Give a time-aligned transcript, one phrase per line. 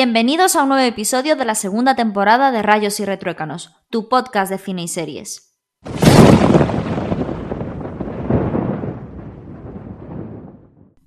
[0.00, 4.48] Bienvenidos a un nuevo episodio de la segunda temporada de Rayos y Retruécanos, tu podcast
[4.48, 5.58] de cine y series.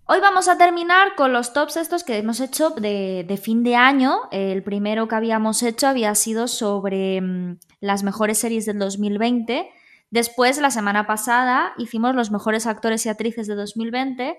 [0.04, 4.23] Hoy vamos a terminar con los tops estos que hemos hecho de, fin de año.
[4.30, 9.72] El primero que habíamos hecho había sido sobre mm, las mejores series del 2020.
[10.09, 14.38] Después, la semana pasada, hicimos los mejores actores y actrices de 2020.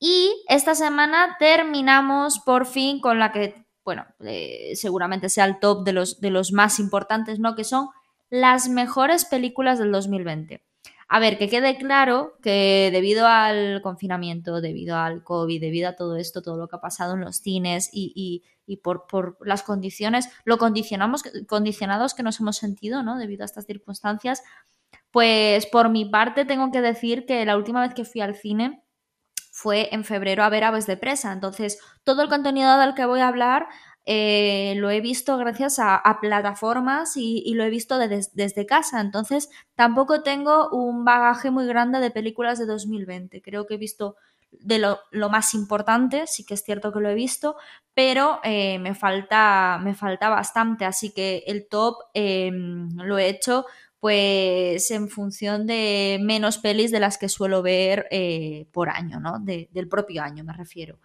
[0.00, 5.84] Y esta semana terminamos por fin con la que, bueno, eh, seguramente sea el top
[5.84, 7.54] de los, de los más importantes, ¿no?
[7.54, 7.88] Que son
[8.28, 10.60] las mejores películas del 2020.
[11.06, 16.16] A ver, que quede claro que debido al confinamiento, debido al COVID, debido a todo
[16.16, 18.42] esto, todo lo que ha pasado en los cines y,
[18.82, 23.18] por, las condiciones, lo condicionamos, condicionados que nos hemos sentido, ¿no?
[23.18, 24.42] Debido a estas circunstancias,
[25.12, 28.82] pues por mi parte tengo que decir que la última vez que fui al cine
[29.56, 31.32] fue en febrero a ver Aves de Presa.
[31.32, 33.68] Entonces, todo el contenido del que voy a hablar
[34.04, 39.00] eh, lo he visto gracias a, plataformas y, lo he visto desde casa.
[39.00, 43.40] Entonces, tampoco tengo un bagaje muy grande de películas de 2020.
[43.40, 44.16] Creo que he visto
[44.52, 44.98] de lo,
[45.30, 47.56] más importante, sí que es cierto que lo he visto,
[47.94, 50.84] pero eh, me, falta, me falta bastante.
[50.84, 53.64] Así que el top em, lo he hecho
[54.06, 59.40] pues en función de menos pelis de las que suelo ver eh, por año, ¿no?
[59.40, 61.00] del propio año me refiero.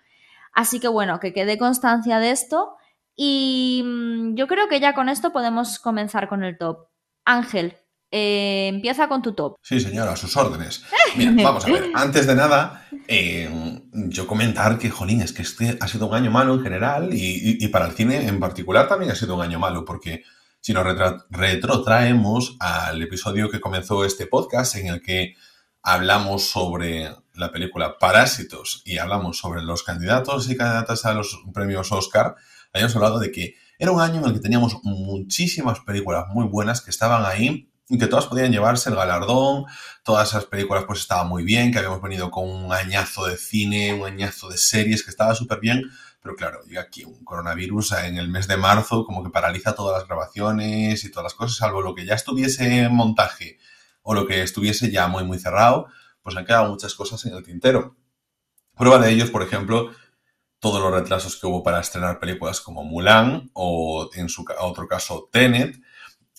[0.54, 2.76] Así que bueno, que quede constancia de esto
[3.16, 6.90] y mm, yo creo que ya con esto podemos comenzar con el top.
[7.26, 7.76] Ángel,
[8.12, 9.56] eh, empieza con tu top.
[9.64, 10.86] Sí, señora, a sus órdenes.
[11.16, 15.76] Mira, vamos a ver, antes de nada, eh, yo comentar que, jolín, es que este
[15.82, 19.16] ha sido un año malo en general y, para el cine en particular también ha
[19.16, 20.22] sido un año malo, porque
[20.62, 20.86] si nos
[21.32, 25.34] retrotraemos al episodio que comenzó este podcast en el que
[25.82, 31.92] hablamos sobre la película Parásitos y hablamos sobre los candidatos y candidatas a los premios
[31.92, 32.36] Oscar,
[32.72, 36.82] habíamos hablado de que era un año en el que teníamos muchísimas películas muy buenas
[36.82, 39.66] que estaban ahí y que todas podían llevarse el galardón,
[40.04, 43.96] todas esas películas pues estaban muy bien, que habíamos venido con un añazo de cine,
[43.96, 45.90] un añazo de series que estaba súper bien,
[46.22, 49.98] pero claro, llega aquí un coronavirus en el mes de marzo, como que paraliza todas
[49.98, 53.58] las grabaciones y todas las cosas, salvo lo que ya estuviese en montaje
[54.04, 55.88] o lo que estuviese ya muy muy cerrado,
[56.22, 57.96] pues han quedado muchas cosas en el tintero.
[58.76, 59.92] Prueba de ellos, por ejemplo,
[60.60, 65.28] todos los retrasos que hubo para estrenar películas como Mulan o en su otro caso
[65.32, 65.82] Tenet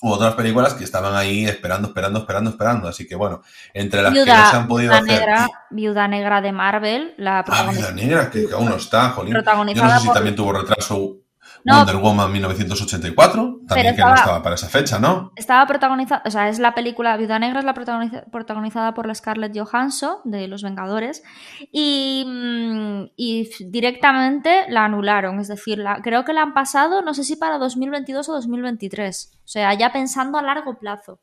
[0.03, 2.89] u otras películas que estaban ahí esperando, esperando, esperando, esperando.
[2.89, 3.41] Así que bueno,
[3.73, 5.07] entre las que no se han podido hacer.
[5.07, 7.89] Negra, Viuda Negra de Marvel, la protagonista.
[7.89, 9.33] Ah, Viuda Negra, que, aún no está, jolín.
[9.33, 11.19] Yo no sé si también tuvo retraso
[11.65, 15.33] Wonder Woman 1984, también que no estaba para esa fecha, ¿no?
[15.37, 19.57] Estaba protagonizada, o sea, es la película Viuda Negra, es la protagonizada por la Scarlett
[19.57, 21.23] Johansson de Los Vengadores
[21.71, 27.15] y, mm, y directamente la anularon, es decir, la, creo que la han pasado, no
[27.15, 31.21] sé si para 2022 o 2023, o sea, ya pensando a largo plazo.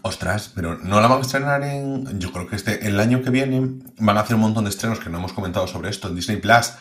[0.00, 2.18] Ostras, pero no la van a estrenar en.
[2.18, 5.00] Yo creo que este, el año que viene van a hacer un montón de estrenos
[5.00, 6.72] que no hemos comentado sobre esto en Disney Plus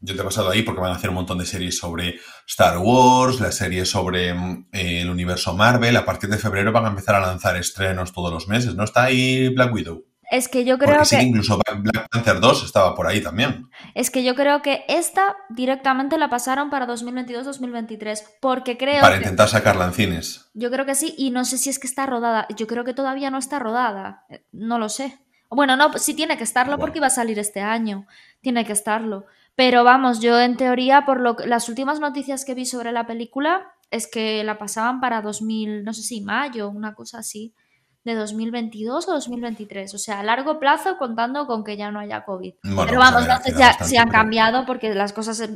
[0.00, 2.78] yo te he pasado ahí porque van a hacer un montón de series sobre Star
[2.78, 5.96] Wars, la serie sobre mm, el universo Marvel.
[5.96, 8.74] A partir de febrero van a empezar a lanzar estrenos todos los meses.
[8.74, 10.04] ¿No está ahí Black Widow?
[10.30, 11.04] Es que yo creo que...
[11.06, 13.70] Sí, incluso Black Panther 2 estaba por ahí también.
[13.94, 19.48] Es que yo creo que esta directamente la pasaron para 2022-2023 porque creo Para intentar
[19.48, 20.50] sacarla en cines.
[20.52, 22.46] Yo creo que sí y no sé si es que está rodada.
[22.56, 24.26] Yo creo que todavía no está rodada.
[24.52, 25.18] No lo sé.
[25.50, 28.06] Bueno, no, sí tiene que estarlo porque iba a salir este año.
[28.42, 29.24] Tiene que estarlo.
[29.58, 33.72] Pero vamos, yo en teoría, por lo las últimas noticias que vi sobre la película
[33.90, 37.56] es que la pasaban para 2000, no sé si mayo, una cosa así,
[38.04, 39.92] de 2022 o 2023.
[39.94, 42.54] O sea, a largo plazo contando con que ya no haya COVID.
[42.62, 43.52] Pero vamos, no sé
[43.82, 45.50] si, han cambiado porque las cosas.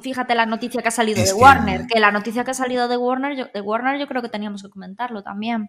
[0.00, 2.96] Fíjate la noticia que ha salido de Warner, que la noticia que ha salido de
[2.96, 5.68] Warner, de Warner yo creo que teníamos que comentarlo también.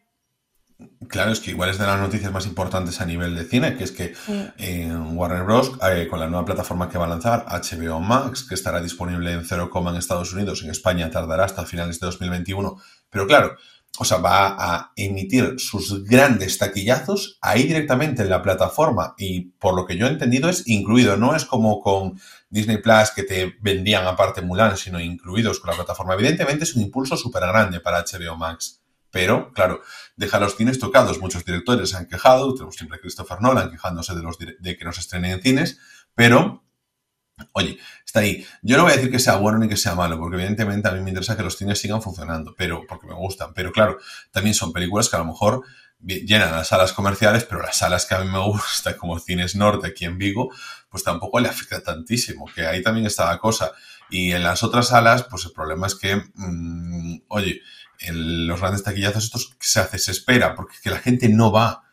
[1.07, 3.83] Claro, es que igual es de las noticias más importantes a nivel de cine, que
[3.83, 4.13] es que
[4.57, 8.55] en Warner Bros., eh, con la nueva plataforma que va a lanzar, HBO Max, que
[8.55, 12.77] estará disponible en 0, en Estados Unidos, en España tardará hasta finales de 2021,
[13.09, 13.55] pero claro,
[13.99, 19.75] o sea, va a emitir sus grandes taquillazos ahí directamente en la plataforma y por
[19.75, 22.19] lo que yo he entendido es incluido, no es como con
[22.49, 26.15] Disney Plus que te vendían aparte Mulan, sino incluidos con la plataforma.
[26.15, 28.83] Evidentemente es un impulso súper grande para HBO Max.
[29.11, 29.81] Pero, claro,
[30.15, 31.19] deja los cines tocados.
[31.19, 34.85] Muchos directores se han quejado, tenemos siempre a Christopher Nolan quejándose de, los, de que
[34.85, 35.79] no se estrenen en cines,
[36.15, 36.63] pero,
[37.53, 38.45] oye, está ahí.
[38.61, 40.91] Yo no voy a decir que sea bueno ni que sea malo, porque evidentemente a
[40.91, 43.53] mí me interesa que los cines sigan funcionando, pero porque me gustan.
[43.53, 43.97] Pero claro,
[44.31, 45.63] también son películas que a lo mejor
[46.03, 49.87] llenan las salas comerciales, pero las salas que a mí me gustan, como Cines Norte
[49.87, 50.51] aquí en Vigo,
[50.89, 53.71] pues tampoco le afecta tantísimo, que ahí también está la cosa.
[54.09, 57.61] Y en las otras salas, pues el problema es que, mm, oye,
[58.11, 61.83] los grandes taquillazos estos se hace, se espera, porque que la gente no va.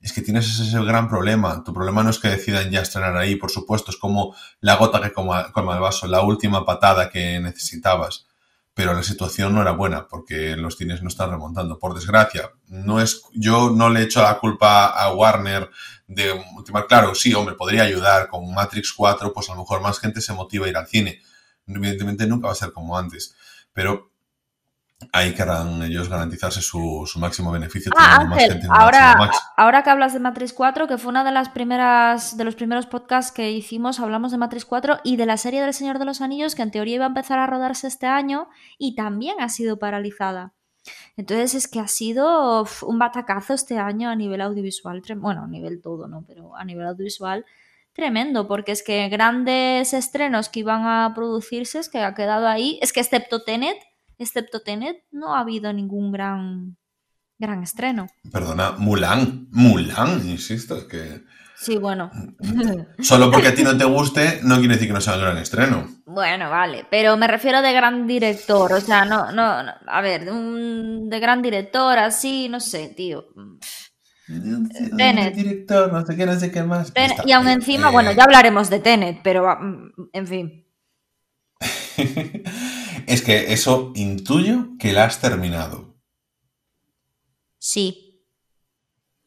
[0.00, 1.62] Es que tienes ese, gran problema.
[1.62, 5.00] Tu problema no es que decidan ya estrenar ahí, por supuesto, es como la gota
[5.00, 8.26] que colma, colma el vaso, la última patada que necesitabas
[8.80, 12.52] pero la situación no era buena porque los cines no están remontando, por desgracia.
[12.66, 15.68] No es, yo no le echo la culpa a Warner
[16.06, 19.98] de ultimar, claro, sí, hombre, podría ayudar con Matrix 4, pues a lo mejor más
[19.98, 21.20] gente se motiva a ir al cine.
[21.66, 23.34] Evidentemente nunca va a ser como antes,
[23.72, 24.09] pero
[25.12, 27.92] ahí querrán ellos garantizarse su, su máximo beneficio.
[27.96, 32.36] Ah, Ángel, ahora, ahora que hablas de Matrix 4, que fue una de las primeras
[32.36, 35.74] de los primeros podcasts que hicimos, hablamos de Matrix 4 y de la serie del
[35.74, 38.48] Señor de los Anillos, que en teoría iba a empezar a rodarse este año
[38.78, 40.52] y también ha sido paralizada.
[41.16, 45.80] Entonces es que ha sido un batacazo este año a nivel audiovisual, bueno, a nivel
[45.82, 46.24] todo, ¿no?
[46.26, 47.44] Pero a nivel audiovisual
[47.92, 52.78] tremendo, porque es que grandes estrenos que iban a producirse, es que ha quedado ahí,
[52.82, 53.76] es que excepto Tenet,
[54.20, 56.76] excepto Tenet, no ha habido ningún gran,
[57.38, 58.06] gran estreno.
[58.30, 61.24] Perdona, Mulan, Mulan, insisto, es que...
[61.56, 62.10] Sí, bueno.
[63.00, 65.38] Solo porque a ti no te guste, no quiere decir que no sea un gran
[65.38, 65.88] estreno.
[66.06, 70.32] Bueno, vale, pero me refiero de gran director, o sea, no, no, a ver, de,
[70.32, 73.26] un, de gran director, así, no sé, tío.
[74.96, 75.34] Tenet.
[75.34, 76.92] Director, no sé qué, no sé qué más.
[77.26, 80.66] y aún encima, bueno, ya hablaremos de Tenet, pero mm, en fin.
[83.10, 85.96] es que eso intuyo que la has terminado.
[87.58, 88.24] Sí.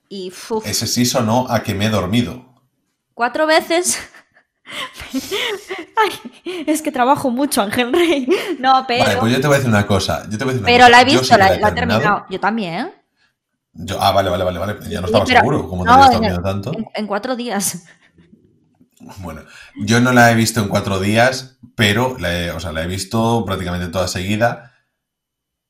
[0.09, 0.31] Y
[0.63, 2.45] Ese sí sonó a que me he dormido.
[3.13, 3.99] ¿Cuatro veces?
[5.97, 8.27] Ay, es que trabajo mucho, Ángel Rey.
[8.59, 9.03] No, pero.
[9.03, 10.25] Vale, pues yo te voy a decir una cosa.
[10.63, 12.25] pero la he visto, la, he terminado.
[12.29, 12.91] Yo también.
[13.73, 14.89] Yo, ah, vale, vale, vale, vale.
[14.89, 16.71] Ya no estaba seguro, como te había estado tanto.
[16.93, 17.83] en, cuatro días.
[19.19, 19.41] Bueno,
[19.75, 22.87] yo no la he visto en cuatro días, pero la he, o sea, la he
[22.87, 24.73] visto prácticamente toda seguida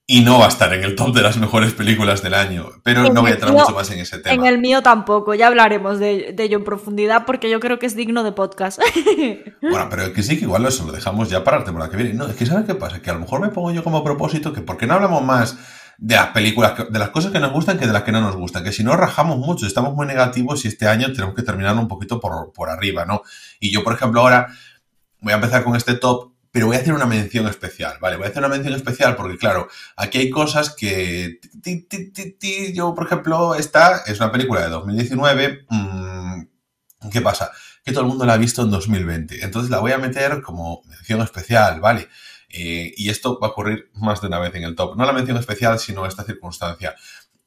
[0.05, 2.69] y no va a estar en el top de las mejores películas del año.
[2.83, 4.35] Pero no voy a entrar mucho más en ese tema.
[4.35, 7.95] En el mío tampoco, ya hablaremos de, ello en profundidad porque yo creo que es
[7.95, 8.79] digno de podcast.
[9.61, 12.13] Bueno, pero que sí, que igual eso lo dejamos ya para la temporada que viene.
[12.13, 13.01] No, es que ¿sabes qué pasa?
[13.01, 15.57] Que a lo mejor me pongo yo como propósito que ¿por qué no hablamos más
[15.97, 18.35] de las películas, de las cosas que nos gustan que de las que no nos
[18.35, 18.63] gustan.
[18.63, 21.87] Que si no rajamos mucho, estamos muy negativos y este año tenemos que terminar un
[21.87, 23.21] poquito por, por arriba, ¿no?
[23.59, 24.47] Y yo, por ejemplo, ahora
[25.19, 28.17] voy a empezar con este top, pero voy a hacer una mención especial, ¿vale?
[28.17, 31.39] Voy a hacer una mención especial porque, claro, aquí hay cosas que...
[32.73, 35.65] Yo, por ejemplo, esta es una película de 2019.
[35.69, 36.41] Mm,
[37.11, 37.51] ¿Qué pasa?
[37.83, 39.43] Que todo el mundo la ha visto en 2020.
[39.43, 42.07] Entonces la voy a meter como mención especial, ¿vale?
[42.53, 44.95] Eh, y esto va a ocurrir más de una vez en el top.
[44.95, 46.95] No la mención especial, sino esta circunstancia.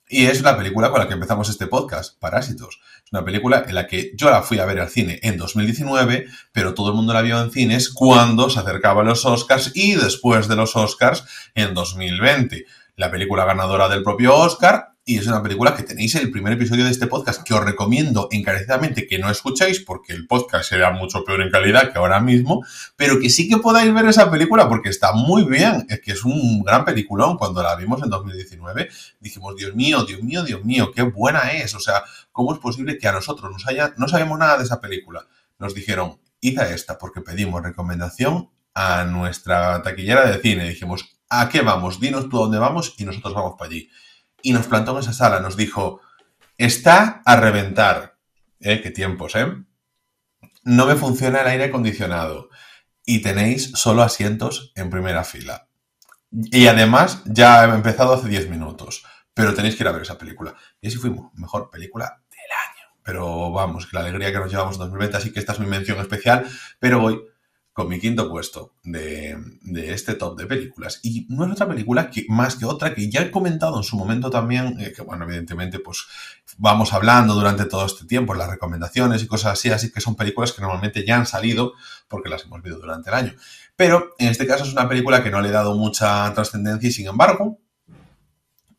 [0.09, 2.81] Y es la película con la que empezamos este podcast, Parásitos.
[3.05, 6.27] Es una película en la que yo la fui a ver al cine en 2019,
[6.53, 10.49] pero todo el mundo la vio en cines cuando se acercaban los Oscars y después
[10.49, 12.67] de los Oscars en 2020.
[12.97, 16.55] La película ganadora del propio Oscar y es una película que tenéis en el primer
[16.55, 20.91] episodio de este podcast que os recomiendo encarecidamente que no escuchéis porque el podcast será
[20.91, 22.65] mucho peor en calidad que ahora mismo,
[22.97, 26.25] pero que sí que podáis ver esa película porque está muy bien, es que es
[26.25, 27.39] un gran peliculón.
[27.39, 28.89] Cuando la vimos en 2019
[29.21, 31.77] dijimos, Dios mío, Dios mío, Dios mío, qué buena es.
[31.77, 34.81] O sea, ¿cómo es posible que a nosotros nos haya, no sabemos nada de esa
[34.81, 35.29] película?
[35.61, 40.69] Nos dijeron, id esta porque pedimos recomendación a nuestra taquillera de cine.
[40.69, 42.01] Dijimos, ¿a qué vamos?
[42.01, 43.89] Dinos tú a dónde vamos y nosotros vamos para allí
[44.43, 46.01] y nos plantó en esa sala, nos dijo,
[46.59, 48.17] está a reventar.
[48.61, 48.81] ¿Eh?
[48.83, 49.47] Qué tiempos, ¿eh?
[50.65, 52.49] No me funciona el aire acondicionado
[53.05, 55.69] y tenéis solo asientos en primera fila.
[56.31, 60.19] Y además ya he empezado hace 10 minutos, pero tenéis que ir a ver esa
[60.19, 60.55] película.
[60.81, 63.01] Y así fuimos, mejor película del año.
[63.03, 65.67] Pero vamos, que la alegría que nos llevamos en 2020, así que esta es mi
[65.67, 66.47] mención especial,
[66.81, 67.23] pero hoy
[67.77, 69.37] con mi quinto puesto de,
[69.75, 70.99] este top de películas.
[71.03, 73.99] Y no es otra película que, más que otra que ya he comentado en su
[73.99, 76.07] momento también, eh, que bueno, evidentemente pues
[76.57, 80.55] vamos hablando durante todo este tiempo, las recomendaciones y cosas así, así que son películas
[80.55, 81.75] que normalmente ya han salido
[82.09, 83.35] porque las hemos visto durante el año.
[83.77, 86.93] Pero en este caso es una película que no le he dado mucha trascendencia y
[86.93, 87.59] sin embargo,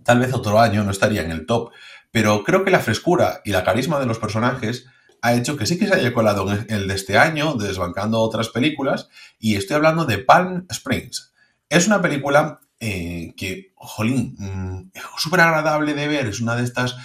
[0.04, 1.70] tal vez otro año no estaría en el top,
[2.10, 4.88] pero creo que la frescura y la carisma de los personajes
[5.22, 8.50] ha hecho que sí que se haya colado en el de este año, desbancando otras
[8.50, 9.10] películas,
[9.40, 11.34] y estoy hablando de Palm Springs.
[11.70, 16.64] Es una película eh, que, jolín, mm, es súper agradable de ver, es una de
[16.64, 16.96] estas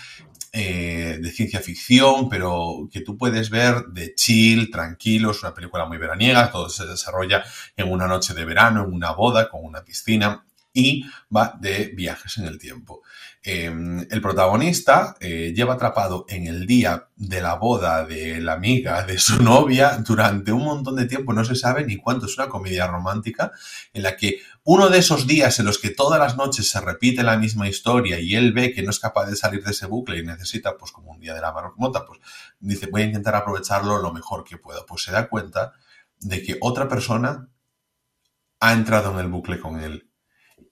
[0.55, 5.87] eh, de ciencia ficción, pero que tú puedes ver de chill, tranquilo, es una película
[5.87, 7.43] muy veraniega, todo se desarrolla
[7.75, 12.37] en una noche de verano, en una boda, con una piscina, y va de viajes
[12.37, 13.03] en el tiempo.
[13.45, 19.03] Em, el protagonista eh, lleva atrapado en el día de la boda de la amiga
[19.03, 22.49] de su novia durante un montón de tiempo, no se sabe ni cuánto, es una
[22.49, 23.51] comedia romántica
[23.93, 27.25] en la que uno de esos días en los que todas las noches se repite
[27.25, 30.19] la misma historia y él ve que no es capaz de salir de ese bucle
[30.19, 32.21] y necesita pues como un día de la marmota, pues
[32.61, 35.73] dice voy a intentar aprovecharlo lo mejor que puedo, pues se da cuenta
[36.21, 37.49] de que otra persona
[38.61, 40.12] ha entrado en el bucle con él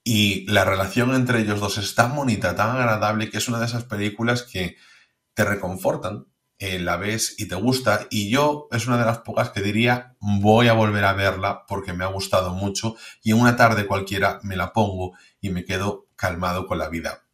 [0.05, 3.67] y la relación entre ellos dos es tan bonita, tan agradable, que es una de
[3.67, 4.77] esas películas que
[5.35, 6.27] te reconfortan,
[6.59, 8.07] eh, la ves y te gusta.
[8.11, 11.93] Y yo es una de las pocas que diría, voy a volver a verla porque
[11.93, 16.09] me ha gustado mucho y en una tarde cualquiera me la pongo y me quedo
[16.17, 17.30] calmado con la vida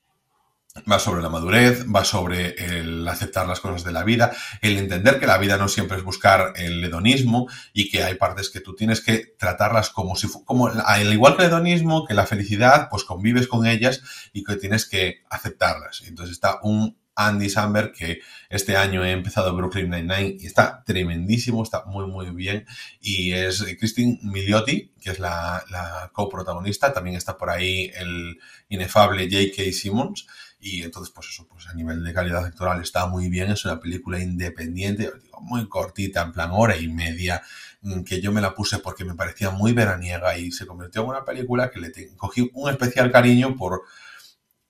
[0.91, 5.19] va sobre la madurez, va sobre el aceptar las cosas de la vida, el entender
[5.19, 8.75] que la vida no siempre es buscar el hedonismo y que hay partes que tú
[8.75, 13.05] tienes que tratarlas como si, como, al igual que el hedonismo, que la felicidad, pues
[13.05, 14.03] convives con ellas
[14.33, 16.03] y que tienes que aceptarlas.
[16.07, 21.63] Entonces está un Andy Samberg que este año he empezado Brooklyn Nine-Nine y está tremendísimo,
[21.63, 22.67] está muy muy bien
[23.01, 29.29] y es Christine Milioti, que es la, la coprotagonista, también está por ahí el inefable
[29.31, 29.73] J.K.
[29.73, 30.27] Simmons
[30.67, 33.53] y entonces, pues eso, pues a nivel de calidad actoral está muy bien.
[33.53, 37.43] Es una película independiente, muy cortita, en plan hora y media,
[37.83, 41.09] mm, que yo me la puse porque me parecía muy veraniega y se convirtió en
[41.11, 43.83] una película que le cogí un especial cariño por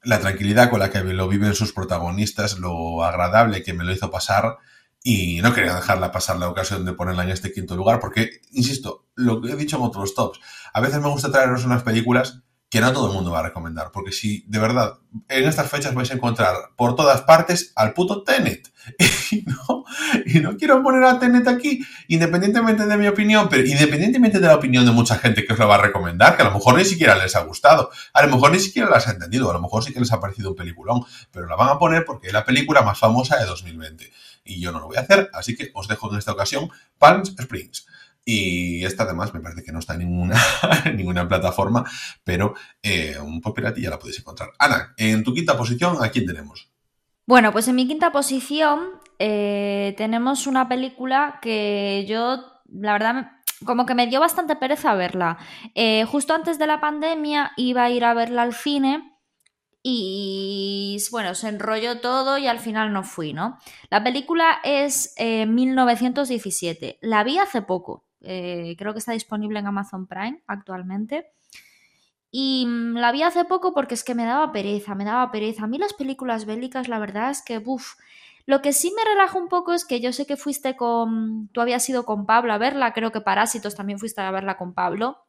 [0.03, 4.11] la tranquilidad con la que lo viven sus protagonistas, lo agradable que me lo hizo
[4.11, 4.59] pasar
[5.03, 9.07] y no quería dejarla pasar la ocasión de ponerla en este quinto lugar porque, insisto,
[9.15, 10.41] lo que he dicho en otros tops,
[10.75, 13.90] a veces me gusta traeros unas películas que no todo el mundo va a recomendar.
[13.92, 18.23] Porque si de verdad en estas fechas vais a encontrar por todas partes al puto
[18.23, 18.73] Tenet.
[19.32, 19.85] Y no,
[20.25, 24.54] y no quiero poner a Tenet aquí, independientemente de mi opinión, pero independientemente de la
[24.54, 26.85] opinión de mucha gente que os lo va a recomendar, que a lo mejor ni
[26.85, 29.82] siquiera les ha gustado, a lo mejor ni siquiera las ha entendido, a lo mejor
[29.82, 32.44] sí que les ha parecido un peliculón, pero la van a poner porque es la
[32.44, 34.12] película más famosa de 2020.
[34.44, 37.23] Y yo no lo voy a hacer, así que os dejo en esta ocasión Palm
[37.23, 37.87] Springs.
[38.28, 40.37] Y esta además me parece que no está en ninguna,
[40.97, 41.88] ninguna plataforma,
[42.25, 44.50] pero eh, un poco ya la podéis encontrar.
[44.59, 46.68] Ana, en tu quinta posición, ¿a quién tenemos?
[47.25, 48.80] Bueno, pues en mi quinta posición
[49.21, 53.30] eh, tenemos una película que yo, la verdad,
[53.64, 55.38] como que me dio bastante pereza verla.
[55.76, 59.21] Eh, justo antes de la pandemia iba a ir a verla al cine
[59.85, 63.59] y bueno, se enrolló todo y al final no fui, ¿no?
[63.88, 66.99] La película es 1917.
[67.02, 68.06] La vi hace poco.
[68.26, 71.30] Eh, creo que está disponible en Amazon Prime actualmente.
[72.30, 75.64] Y mm, la vi hace poco porque es que me daba pereza, me daba pereza.
[75.64, 77.95] A mí las películas bélicas, la verdad es que, uff,
[78.47, 81.61] lo que sí me relaja un poco es que yo sé que fuiste con, tú
[81.61, 85.25] habías ido con Pablo a verla, creo que Parásitos también fuiste a verla con Pablo.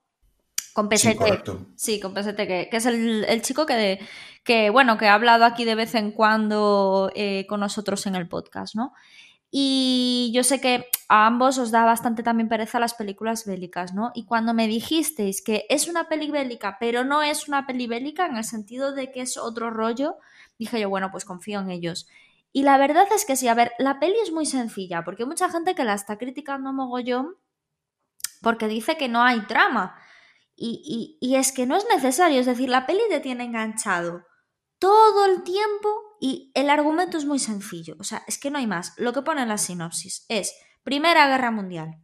[0.74, 1.42] Con Pesete.
[1.76, 4.00] Sí, con Pesete, que, es el, chico que,
[4.44, 8.28] que, bueno, que ha hablado aquí de vez en cuando eh, con nosotros en el
[8.28, 8.94] podcast, ¿no?
[9.50, 14.12] Y yo sé que a ambos os da bastante también pereza las películas bélicas, ¿no?
[14.14, 18.26] Y cuando me dijisteis que es una peli bélica, pero no es una peli bélica
[18.26, 20.18] en el sentido de que es otro rollo,
[20.60, 22.08] dije yo, bueno, pues confío en ellos.
[22.52, 25.30] Y la verdad es que sí, a ver, la peli es muy sencilla, porque hay
[25.30, 27.36] mucha gente que la está criticando mogollón
[28.42, 29.96] porque dice que no hay trama.
[30.56, 34.26] Y, y, y es que no es necesario, es decir, la peli te tiene enganchado
[34.80, 38.68] todo el tiempo y el argumento es muy sencillo, o sea, es que no hay
[38.68, 38.94] más.
[38.98, 42.02] Lo que pone en la sinopsis es Primera Guerra Mundial.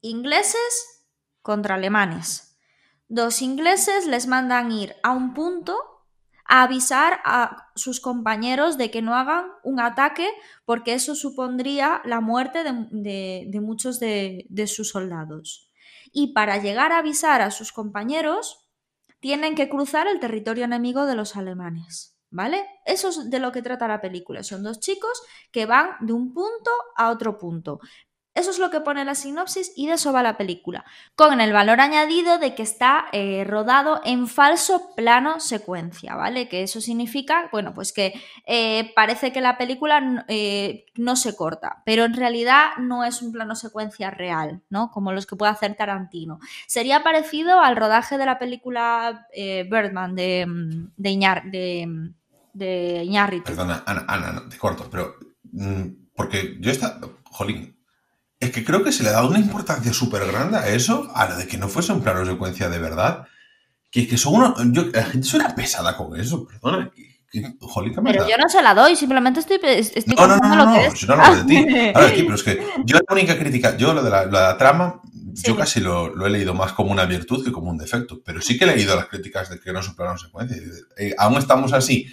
[0.00, 1.06] Ingleses
[1.42, 2.58] contra alemanes.
[3.08, 5.78] Dos ingleses les mandan ir a un punto
[6.44, 10.28] a avisar a sus compañeros de que no hagan un ataque
[10.64, 15.70] porque eso supondría la muerte de, muchos de, de sus soldados.
[16.12, 18.68] Y para llegar a avisar a sus compañeros,
[19.20, 22.17] tienen que cruzar el territorio enemigo de los alemanes.
[22.30, 22.66] ¿Vale?
[22.84, 24.42] Eso es de lo que trata la película.
[24.42, 27.80] Son dos chicos que van de un punto a otro punto.
[28.38, 30.84] Eso es lo que pone la sinopsis y de eso va la película,
[31.16, 36.48] con el valor añadido de que está eh, rodado en falso plano secuencia, ¿vale?
[36.48, 38.14] Que eso significa, bueno, pues que
[38.46, 43.32] eh, parece que la película eh, no se corta, pero en realidad no es un
[43.32, 44.92] plano secuencia real, ¿no?
[44.92, 46.38] Como los que puede hacer Tarantino.
[46.68, 50.46] Sería parecido al rodaje de la película Birdman de,
[50.96, 55.16] de, Perdona, Ana, te corto, pero...
[55.50, 57.00] Mm, porque yo está...
[57.24, 57.77] Jolín,
[58.40, 61.28] es que creo que se le ha dado una importancia súper grande a eso, a
[61.28, 63.26] lo de que no fuese un plano secuencia de verdad.
[63.90, 66.92] Que, que son una, yo, la gente suena pesada con eso, perdona.
[68.04, 70.86] pero yo no se la doy, simplemente estoy, estoy no, no, no, no, lo que
[70.86, 71.08] es.
[71.08, 71.66] no, no, de ti.
[71.94, 75.00] Pero es que yo la única crítica, yo lo de la, la trama,
[75.42, 78.58] yo casi lo, he leído más como una virtud que como un defecto, pero sí
[78.58, 80.56] que he leído las críticas de que no es un plano secuencia.
[80.96, 82.06] Eh, aún estamos así,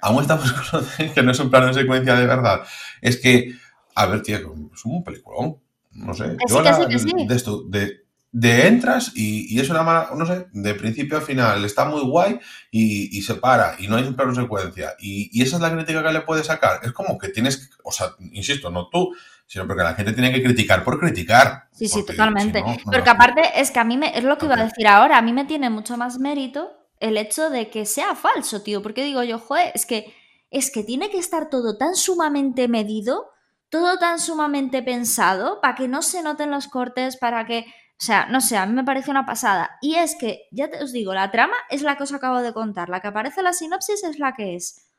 [0.00, 2.62] aún estamos con que no es un plano secuencia de verdad.
[3.00, 3.54] Es que,
[3.94, 5.63] a ver, tío, es un peliculón.
[5.94, 10.74] No sé, yo de esto, de, de entras y, es una mala, no sé, de
[10.74, 14.94] principio a final está muy guay y, se para y no hay un plano secuencia
[14.98, 16.80] y, esa es la crítica que le puedes sacar.
[16.82, 19.14] Es como que tienes, o sea, insisto, no tú,
[19.46, 21.68] sino porque la gente tiene que criticar por criticar.
[21.72, 22.62] Sí, sí, totalmente.
[22.84, 25.22] porque aparte es que a mí me, es lo que iba a decir ahora, a
[25.22, 29.22] mí me tiene mucho más mérito el hecho de que sea falso, tío, porque digo
[29.22, 30.12] yo, joder, es que,
[30.50, 33.26] es que tiene que estar todo tan sumamente medido,
[33.74, 37.66] todo tan sumamente pensado, para que no se noten los cortes, para que
[37.98, 39.78] o sea, no sé, a mí me parece una pasada.
[39.82, 42.52] Y es que, ya te os digo, la trama es la que os acabo de
[42.52, 42.88] contar.
[42.88, 44.92] La que aparece en la sinopsis es la que es.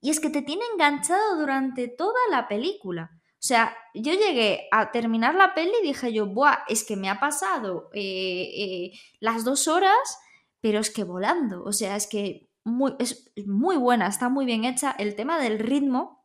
[0.00, 3.10] Y es que te tiene enganchado durante toda la película.
[3.14, 6.58] O sea, yo llegué a terminar la peli y dije yo, ¡buah!
[6.68, 10.20] Es que me ha pasado eh, eh, las dos horas,
[10.60, 11.64] pero es que volando.
[11.64, 14.94] O sea, es que muy, es muy buena, está muy bien hecha.
[14.98, 16.24] El tema del ritmo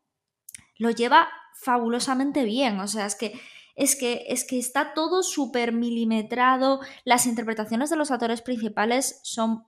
[0.77, 1.29] lo lleva
[1.62, 2.80] fabulosamente bien.
[2.80, 3.39] O sea, es que
[3.75, 9.68] es que, es que está todo súper milimetrado, las interpretaciones de los actores principales son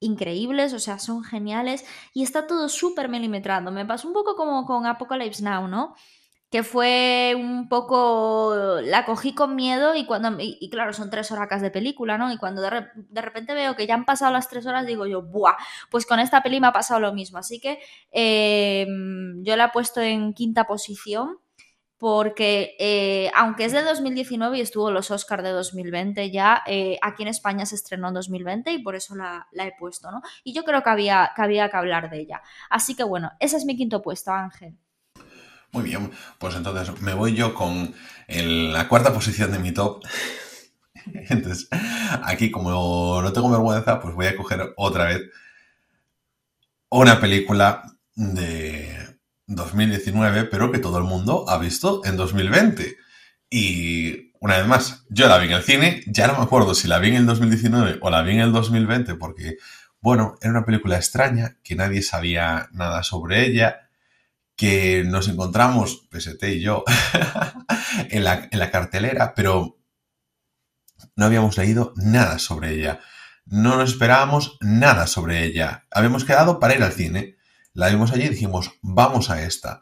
[0.00, 3.70] increíbles, o sea, son geniales y está todo súper milimetrado.
[3.72, 5.94] Me pasó un poco como con Apocalypse Now, ¿no?
[6.52, 8.78] Que fue un poco.
[8.82, 10.36] La cogí con miedo y cuando.
[10.38, 12.30] Y, claro, son tres horas de película, ¿no?
[12.30, 15.56] Y cuando de, repente veo que ya han pasado las tres horas, digo yo, ¡buah!
[15.90, 17.38] Pues con esta peli me ha pasado lo mismo.
[17.38, 17.80] Así que
[18.12, 18.86] eh,
[19.42, 21.38] yo la he puesto en quinta posición
[22.02, 27.22] porque eh, aunque es de 2019 y estuvo los Oscars de 2020 ya, eh, aquí
[27.22, 30.20] en España se estrenó en 2020 y por eso la, he puesto, ¿no?
[30.42, 32.42] Y yo creo que había, que había que hablar de ella.
[32.70, 34.76] Así que bueno, ese es mi quinto puesto, Ángel.
[35.72, 37.94] Muy bien, pues entonces me voy yo con
[38.28, 40.02] la cuarta posición de mi top.
[41.30, 41.68] Entonces,
[42.22, 45.22] aquí como no tengo vergüenza, pues voy a coger otra vez
[46.90, 47.82] una película
[48.14, 52.96] de 2019, pero que todo el mundo ha visto en 2020.
[53.50, 56.88] Y una vez más, yo la vi en el cine, ya no me acuerdo si
[56.88, 59.56] la vi en el 2019 o la vi en el 2020, porque,
[60.00, 63.88] bueno, era una película extraña, que nadie sabía nada sobre ella,
[64.62, 66.84] que nos encontramos, PST y yo,
[68.10, 69.80] en, la, en la cartelera, pero
[71.16, 73.00] no habíamos leído nada sobre ella.
[73.44, 75.88] No nos esperábamos nada sobre ella.
[75.90, 77.38] Habíamos quedado para ir al cine
[77.74, 79.80] la vimos allí y dijimos, vamos a esta.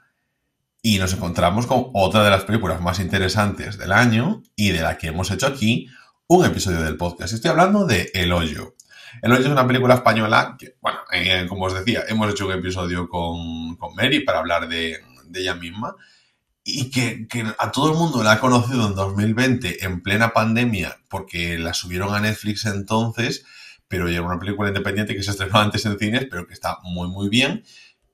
[0.80, 4.96] Y nos encontramos con otra de las películas más interesantes del año y de la
[4.96, 5.88] que hemos hecho aquí
[6.26, 7.34] un episodio del podcast.
[7.34, 8.76] Estoy hablando de El Hoyo.
[9.22, 12.52] El Hoyo es una película española que, bueno, eh, como os decía, hemos hecho un
[12.52, 14.98] episodio con, con Mary para hablar de,
[15.32, 15.94] ella misma
[16.64, 20.98] y que, que, a todo el mundo la ha conocido en 2020 en plena pandemia
[21.08, 23.44] porque la subieron a Netflix entonces
[23.90, 27.08] pero ya una película independiente que se estrenó antes en cines, pero que está muy,
[27.08, 27.64] muy bien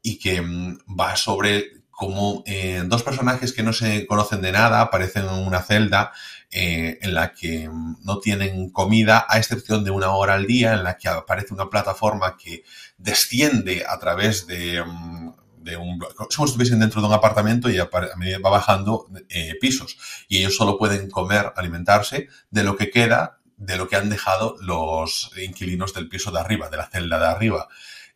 [0.03, 4.81] y que mm, va sobre cómo eh, dos personajes que no se conocen de nada
[4.81, 6.13] aparecen en una celda
[6.51, 10.75] eh, en la que mm, no tienen comida, a excepción de una hora al día,
[10.75, 12.65] en la que aparece una plataforma que
[12.99, 15.99] desciende a través de, mm, de un...
[15.99, 19.99] como si estuviesen dentro de un apartamento y va bajando eh, pisos.
[20.29, 24.57] Y ellos solo pueden comer, alimentarse de lo que queda de lo que han dejado
[24.61, 27.69] los inquilinos del piso de arriba, de la celda de arriba.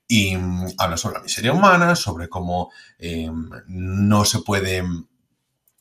[0.07, 4.83] Y mm, habla sobre la miseria humana, sobre cómo em, no se puede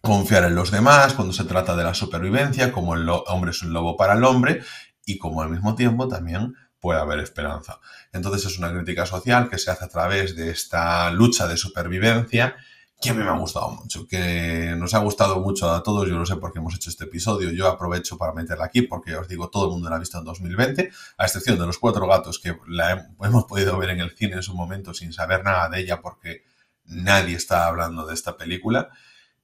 [0.01, 3.73] confiar en los demás cuando se trata de la supervivencia, como el hombre es un
[3.73, 4.62] lobo para el hombre
[5.05, 7.79] y como al mismo tiempo también puede haber esperanza.
[8.13, 12.55] Entonces es una crítica social que se hace a través de esta lucha de supervivencia
[13.01, 16.17] que a mí me ha gustado mucho, que nos ha gustado mucho a todos, yo
[16.17, 19.25] no sé por qué hemos hecho este episodio, yo aprovecho para meterla aquí porque os
[19.29, 22.39] digo, todo el mundo la ha visto en 2020, a excepción de los cuatro gatos
[22.39, 25.79] que la hemos podido ver en el cine en su momento sin saber nada de
[25.79, 26.43] ella porque
[26.83, 28.89] nadie está hablando de esta película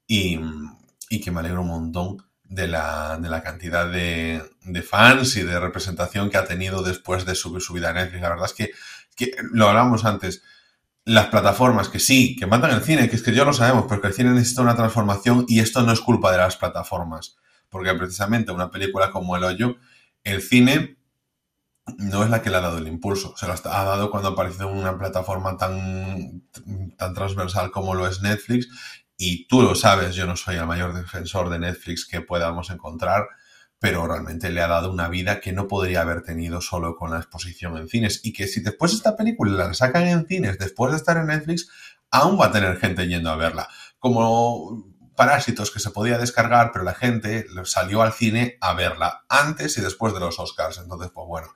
[0.08, 0.40] y,
[1.24, 5.60] que me alegro un montón de la, de la cantidad de, de, fans y de
[5.60, 8.22] representación que ha tenido después de su, su vida a Netflix.
[8.22, 8.72] La verdad es que,
[9.16, 10.44] que lo hablamos antes,
[11.06, 14.02] las plataformas, que sí, que matan el cine, que es que ya lo sabemos, pero
[14.02, 17.38] que el cine necesita una transformación y esto no es culpa de las plataformas.
[17.70, 19.78] Porque precisamente una película como El Hoyo,
[20.24, 20.98] el cine
[21.98, 23.36] no es la que le ha dado el impulso.
[23.38, 26.44] Se lo ha dado cuando aparece en una plataforma tan,
[26.98, 28.68] tan transversal como lo es Netflix.
[29.18, 33.28] Y tú lo sabes, yo no soy el mayor defensor de Netflix que podamos encontrar
[33.80, 37.18] pero realmente le ha dado una vida que no podría haber tenido solo con la
[37.18, 38.22] exposición en cines.
[38.24, 41.70] Y que si después esta película la sacan en cines, después de estar en Netflix,
[42.10, 43.68] aún va a tener gente yendo a verla.
[44.00, 49.78] Como Parásitos que se podía descargar, pero la gente salió al cine a verla antes
[49.78, 50.78] y después de los Oscars.
[50.78, 51.48] Entonces, pues bueno,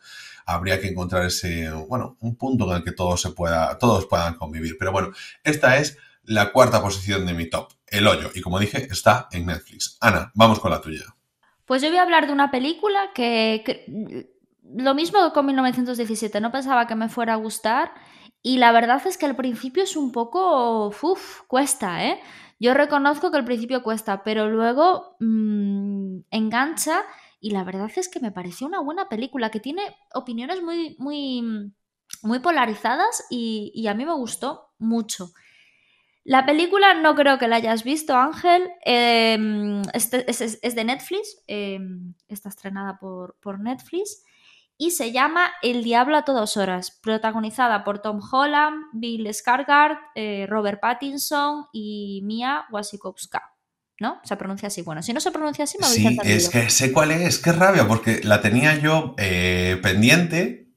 [0.45, 4.35] habría que encontrar ese, bueno, un punto en el que todos se pueda, todos puedan
[4.35, 4.77] convivir.
[4.79, 5.11] Pero bueno,
[5.43, 5.97] esta es
[6.29, 8.29] la cuarta posición de mi top, El Hoyo.
[8.35, 9.97] Y como dije, está en Netflix.
[9.99, 11.05] Ana, vamos con la tuya.
[11.65, 14.31] Pues yo voy a hablar de una película que,
[14.63, 17.93] lo mismo que con 1917, no pensaba que me fuera a gustar.
[18.43, 22.21] Y la verdad es que al principio es un poco, uff, cuesta, ¿eh?
[22.59, 27.03] Yo reconozco que al principio cuesta, pero luego mmm, engancha
[27.39, 29.81] y la verdad es que me pareció una buena película que tiene
[30.13, 31.73] opiniones muy, muy,
[32.21, 35.31] muy polarizadas y, a mí me gustó mucho.
[36.23, 38.69] La película no creo que la hayas visto, Ángel.
[38.83, 41.41] Em, este, es, de Netflix.
[41.47, 44.23] Em, está estrenada por, por, Netflix.
[44.77, 46.91] Y se llama El Diablo a todas horas.
[47.01, 53.55] Protagonizada por Tom Holland, Bill Skarsgård, eh, Robert Pattinson y Mia Wasikowska.
[53.99, 54.21] ¿no?
[54.23, 54.81] Se pronuncia así.
[54.81, 57.51] Bueno, si no se pronuncia así, me habéis Sí, es que sé cuál es, qué
[57.51, 60.68] rabia, porque la tenía yo eh, pendiente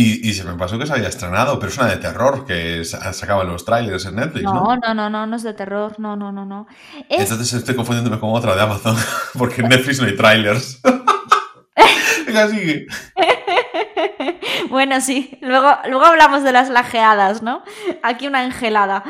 [0.00, 3.48] y, se me pasó que se había estrenado, pero es una de terror que sacaban
[3.48, 4.52] los trailers en Netflix, ¿no?
[4.52, 6.68] No, no, no, no, no es de terror, no, no, no, no.
[7.08, 8.96] Entonces estoy confundiéndome con otra de Amazon,
[9.38, 10.80] porque en Netflix no hay trailers.
[14.68, 17.62] Bueno, sí, luego, luego hablamos de las lajeadas, ¿no?
[18.02, 19.02] Aquí una engelada.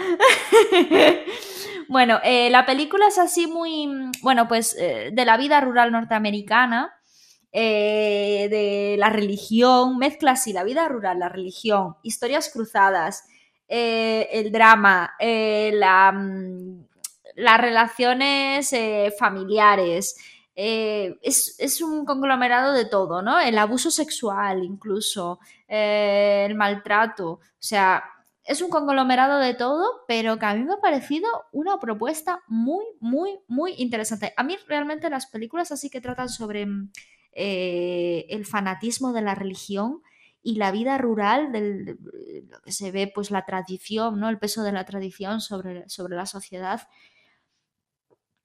[1.88, 5.90] Bueno, eh, la película es así muy, mm, bueno, pues eh, de la vida rural
[5.90, 6.92] norteamericana,
[7.52, 13.24] eh, de la religión, mezcla así la vida rural, la religión, historias cruzadas,
[13.68, 16.86] el drama, la, mm,
[17.36, 18.74] las relaciones
[19.18, 20.16] familiares.
[20.54, 23.38] Es, es, un conglomerado de todo, ¿no?
[23.38, 27.30] El abuso sexual, incluso, el maltrato.
[27.30, 28.02] O sea,
[28.48, 32.84] es un conglomerado de todo, pero que a mí me ha parecido una propuesta muy,
[32.98, 34.32] muy, muy interesante.
[34.38, 36.90] A mí realmente las películas así que tratan sobre mm,
[37.38, 40.02] eh, el fanatismo de la religión
[40.42, 41.98] y la vida rural, del,
[42.64, 44.28] que se ve, pues la tradición, ¿no?
[44.28, 46.88] El peso de la tradición sobre, sobre la sociedad,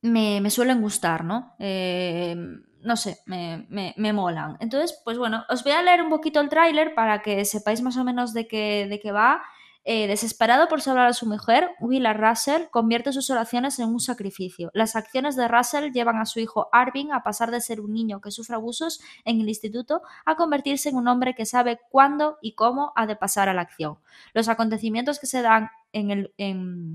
[0.02, 1.56] me, suelen gustar, ¿no?
[1.60, 2.36] Eh,
[2.82, 4.58] no sé, me, me, molan.
[4.60, 7.98] Entonces, pues bueno, os voy a leer un poquito el tráiler para que sepáis más
[7.98, 9.42] o menos de qué, de qué va
[9.86, 14.72] eh, desesperado por salvar a su mujer, Willa Russell convierte sus oraciones en un sacrificio.
[14.74, 18.22] Las acciones de Russell llevan a su hijo Arvin a pasar de ser un niño
[18.22, 22.56] que sufre abusos en el instituto a convertirse en un hombre que sabe cuándo y
[22.56, 23.98] cómo ha de pasar a la acción.
[24.34, 26.34] Los acontecimientos que se dan en el,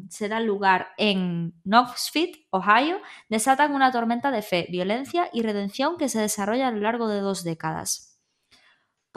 [0.09, 2.99] se dan lugar en Knoxville, Ohio,
[3.29, 7.21] desatan una tormenta de fe, violencia y redención que se desarrolla a lo largo de
[7.21, 8.18] dos décadas.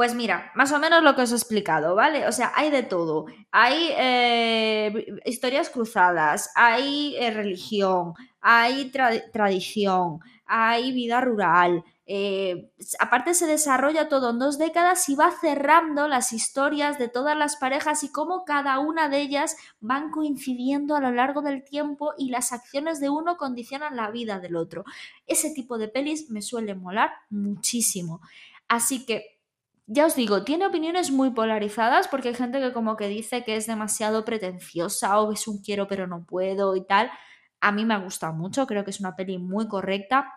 [0.01, 2.27] Pues mira, más o menos lo que os he explicado, ¿vale?
[2.27, 3.27] O sea, hay de todo.
[3.51, 8.91] Hay eh, historias cruzadas, hay eh, religión, hay
[9.31, 11.83] tradición, hay vida rural.
[12.07, 17.37] Eh, aparte se desarrolla todo en dos décadas y va cerrando las historias de todas
[17.37, 22.15] las parejas y cómo cada una de ellas van coincidiendo a lo largo del tiempo
[22.17, 24.83] y las acciones de uno condicionan la vida del otro.
[25.27, 28.19] Ese tipo de pelis me suele molar muchísimo.
[28.67, 29.40] Así que
[29.87, 33.55] ya os digo, tiene opiniones muy polarizadas porque hay gente que como que dice que
[33.55, 37.11] es demasiado pretenciosa o es un quiero pero no puedo y tal.
[37.59, 40.33] A mí me ha gustado mucho, creo que es una peli muy correcta.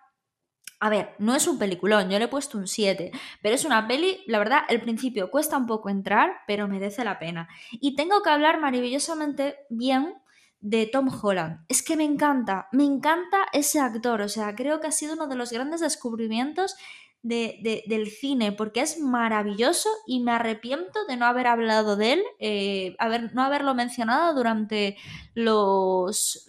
[0.80, 3.87] A ver, no es un peliculón, yo le he puesto un 7, pero es una
[3.87, 7.48] peli, la verdad, el principio cuesta un poco entrar, pero merece la pena.
[7.70, 10.14] Y tengo que hablar maravillosamente bien
[10.61, 11.64] de Tom Holland.
[11.68, 15.26] Es que me encanta, me encanta ese actor, o sea, creo que ha sido uno
[15.26, 16.76] de los grandes descubrimientos
[17.25, 22.95] del cine porque es maravilloso y me arrepiento de no haber hablado de él, eh,
[22.99, 24.99] haber, no haberlo mencionado durante
[25.33, 26.47] los,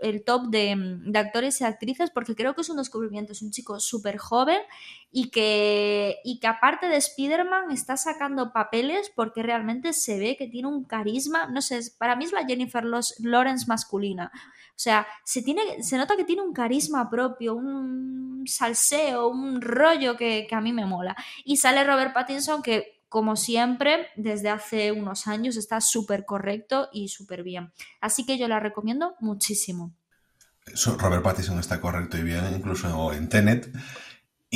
[0.00, 3.50] el top de, de, actores y actrices porque creo que es un descubrimiento, es un
[3.50, 4.60] chico súper joven
[5.12, 10.48] y que, y que aparte de Spider-Man está sacando papeles porque realmente se ve que
[10.48, 14.32] tiene un carisma, no sé, para mí es la Jennifer Lawrence masculina.
[14.74, 20.16] O sea, se, tiene, se nota que tiene un carisma propio, un salseo, un rollo
[20.16, 21.14] que, a mí me mola.
[21.44, 27.06] Y sale Robert Pattinson que como siempre, desde hace unos años está súper correcto y
[27.06, 27.72] súper bien.
[28.00, 29.94] Así que yo la recomiendo muchísimo.
[30.98, 33.70] Robert Pattinson está correcto y bien, incluso en Tenet.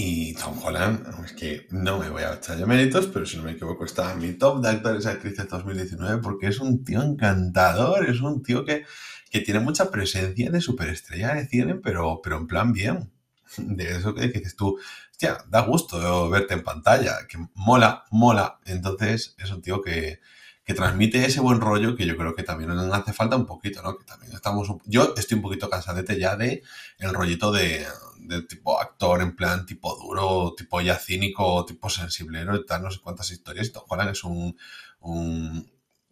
[0.00, 3.42] Y Tom Holland, es que no me voy a echar yo méritos, pero si no
[3.42, 7.02] me equivoco, está en mi top de actores y actrices 2019 porque es un tío
[7.02, 8.84] encantador, es un tío que
[9.30, 13.10] que tiene mucha presencia de superestrella de cine, pero, pero en plan bien.
[13.56, 14.78] De eso que dices tú,
[15.10, 18.60] hostia, da gusto verte en pantalla, que mola, mola.
[18.66, 20.20] Entonces es un tío que,
[20.64, 23.96] que transmite ese buen rollo que yo creo que también hace falta un poquito, ¿no?
[23.96, 26.62] También estamos, yo estoy un poquito cansadete ya de
[26.98, 27.86] el rollito de,
[28.28, 32.54] de tipo actor en plan tipo duro, tipo ya cínico, tipo sensible, ¿no?
[32.56, 33.68] Y tal, no sé cuántas historias.
[33.68, 34.56] Y Tom Holland es un,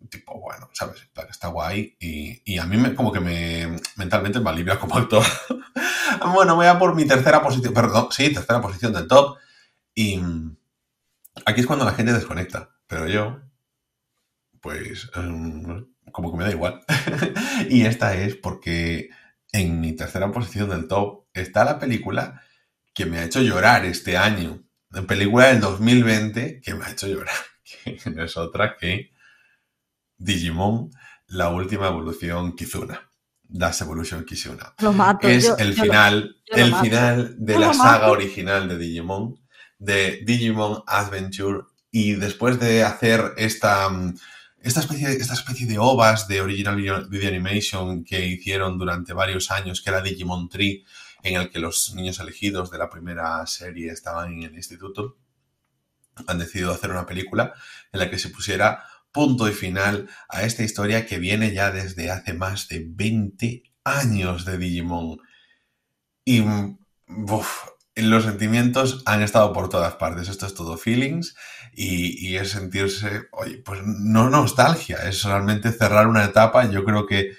[0.09, 1.09] tipo, bueno, ¿sabes?
[1.31, 5.25] Está guay y, y a mí me, como que me mentalmente me alivia como actor.
[6.35, 9.37] bueno, voy a por mi tercera posición, perdón, sí, tercera posición del top.
[9.95, 10.21] Y
[11.45, 13.41] aquí es cuando la gente desconecta, pero yo,
[14.61, 16.83] pues, um, como que me da igual.
[17.69, 19.11] y esta es porque
[19.59, 22.43] en mi tercera posición del top está la película
[22.95, 24.63] que me ha hecho llorar este año.
[24.91, 27.35] La película del 2020 que me ha hecho llorar.
[27.85, 29.11] Que no es otra que
[30.19, 30.91] Digimon,
[31.27, 33.01] la última evolución Kizuna.
[33.49, 34.75] Das Evolution Kizuna.
[34.81, 35.29] Lo mato.
[35.29, 39.37] Es yo- el yo final, lo el final de Yo la saga original de Digimon,
[39.79, 41.61] de Digimon Adventure.
[41.93, 44.15] Y después de hacer esta, mm,
[44.67, 49.81] esta, especie, esta especie de ovas de Original Video, Animation que hicieron durante varios años,
[49.81, 50.85] que era Digimon Tree,
[51.23, 55.19] en el que los niños elegidos de la primera serie estaban en el instituto,
[56.27, 57.55] han decidido hacer una película
[57.93, 62.11] en la que se pusiera punto y final a esta historia que viene ya desde
[62.11, 65.21] hace más de 20 años de Digimon.
[66.25, 66.43] Y
[67.95, 70.29] los sentimientos han estado por todas partes.
[70.29, 71.37] Esto es todo feelings
[71.77, 76.65] y, y es sentirse, oye, pues no nostalgia, es realmente cerrar una etapa.
[76.71, 77.33] Yo creo que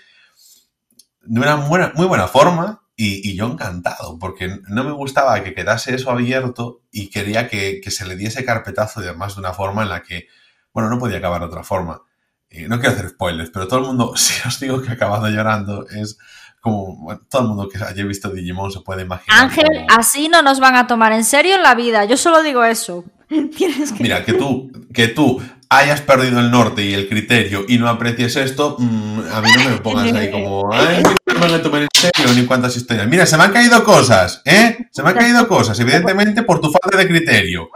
[1.24, 5.54] de una buena, muy buena forma y, y yo encantado, porque no me gustaba que
[5.54, 9.54] quedase eso abierto y quería que, que se le diese carpetazo y además de una
[9.54, 10.28] forma en la que,
[10.74, 12.02] bueno, no podía acabar de otra forma.
[12.50, 15.28] Eh, no quiero hacer spoilers, pero todo el mundo, si os digo que ha acabado
[15.30, 16.18] llorando, es
[16.62, 19.40] como, bueno, todo el mundo que haya visto Digimon se puede imaginar.
[19.40, 22.06] Ángel, como- así no nos van a tomar en serio en la vida.
[22.06, 23.04] Yo solo digo eso.
[23.58, 24.04] Tienes que.
[24.04, 28.36] Mira, que tú, que tú hayas perdido el norte y el criterio y no aprecies
[28.38, 32.34] esto, mm, a mí no me pongas ahí como, ay, no me tomar en serio
[32.34, 33.08] ni cuántas historias.
[33.08, 34.78] Mira, se me han caído cosas, ¿eh?
[34.92, 37.70] Se me han caído cosas, evidentemente por tu falta de criterio.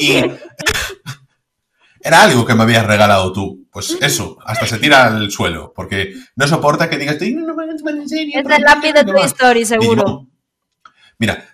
[0.00, 0.24] Y
[2.00, 3.66] era algo que me habías regalado tú.
[3.70, 7.54] Pues eso, hasta se tira al suelo, porque no soporta que digas, "Ay, no, no
[7.54, 8.40] me en serio.
[8.40, 10.26] Es el lápiz de Toy Story, seguro.
[11.18, 11.44] Mira,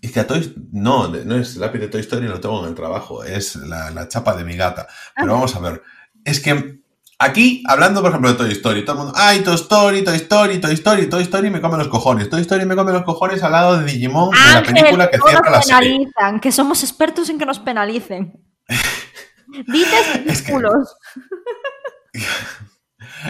[0.00, 2.74] es que a Toy, no, no es lápiz de Toy Story, lo tengo en el
[2.74, 4.86] trabajo, es la, la chapa de mi gata.
[5.16, 5.82] Pero vamos a ver,
[6.24, 6.80] es que
[7.18, 10.60] aquí, hablando por ejemplo de Toy Story, todo el mundo, ay, Toy Story, Toy Story,
[10.60, 12.30] Toy Story, Toy Story me come los cojones.
[12.30, 15.50] Toy Story me come los cojones al lado de Digimon, de la película que cierra
[15.50, 15.90] la serie.
[15.90, 18.40] penalizan, que somos expertos en que nos penalicen.
[19.66, 20.52] Dices Es que-.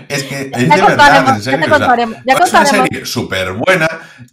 [0.09, 1.75] Es que es Ya de verdad, en ya serio.
[1.75, 3.89] o sea, es una serie súper buena,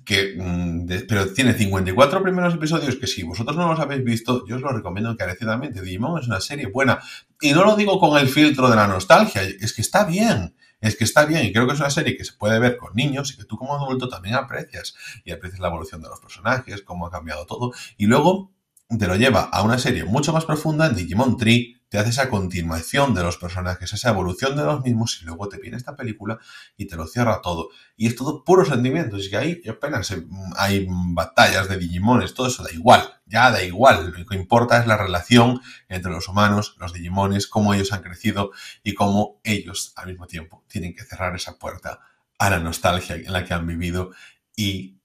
[0.06, 4.56] que, mm, pero tiene 54 primeros episodios que si vosotros no los habéis visto, yo
[4.56, 5.82] os lo recomiendo encarecidamente.
[5.82, 7.00] Digimon es una serie buena.
[7.42, 10.56] Y no lo digo con el filtro de la nostalgia, es que está bien.
[10.82, 12.96] Es que está bien y creo que es una serie que se puede ver con
[12.96, 14.96] niños y que tú como adulto también aprecias.
[15.26, 17.74] Y aprecias la evolución de los personajes, cómo ha cambiado todo.
[17.98, 18.52] Y luego
[18.98, 22.30] te lo lleva a una serie mucho más profunda en Digimon Tree, te hace esa
[22.30, 26.40] continuación de los personajes, esa evolución de los mismos y luego te viene esta película
[26.78, 27.70] y te lo cierra todo.
[27.98, 30.14] Y es todo puro sentimiento, es que ahí apenas
[30.56, 34.88] hay batallas de Digimones, todo eso da igual, ya da igual, lo que importa es
[34.88, 38.52] la relación entre los humanos, los Digimones, cómo ellos han crecido
[38.84, 42.00] y cómo ellos al mismo tiempo tienen que cerrar esa puerta
[42.38, 44.12] a la nostalgia en la que han vivido
[44.56, 44.99] y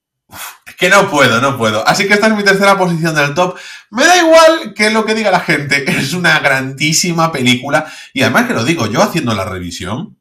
[0.67, 1.87] es que no puedo, no puedo.
[1.87, 3.57] Así que esta es mi tercera posición del top.
[3.91, 5.85] Me da igual que lo que diga la gente.
[5.99, 7.87] Es una grandísima película.
[8.13, 10.17] Y además que lo digo yo haciendo la revisión,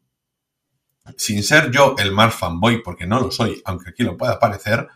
[1.18, 4.88] sin ser yo el más fanboy, porque no lo soy, aunque aquí lo pueda parecer,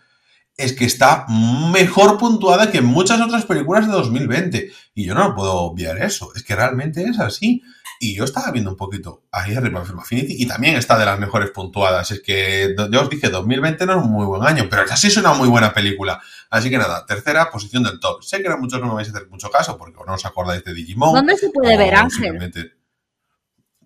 [0.55, 4.71] es que está mejor puntuada que muchas otras películas de 2020.
[4.95, 6.31] Y yo no puedo obviar eso.
[6.35, 7.61] Es que realmente es así.
[7.99, 11.19] Y yo estaba viendo un poquito ahí arriba Film Affinity y también está de las
[11.19, 12.11] mejores puntuadas.
[12.11, 15.07] Es que yo os dije, 2020 no es un muy buen año, pero esa sí
[15.07, 16.21] es una muy buena película.
[16.49, 18.23] Así que nada, tercera posición del top.
[18.23, 20.63] Sé que a muchos no me vais a hacer mucho caso porque no os acordáis
[20.63, 21.13] de Digimon.
[21.13, 22.73] ¿Dónde se puede ver, Ángel?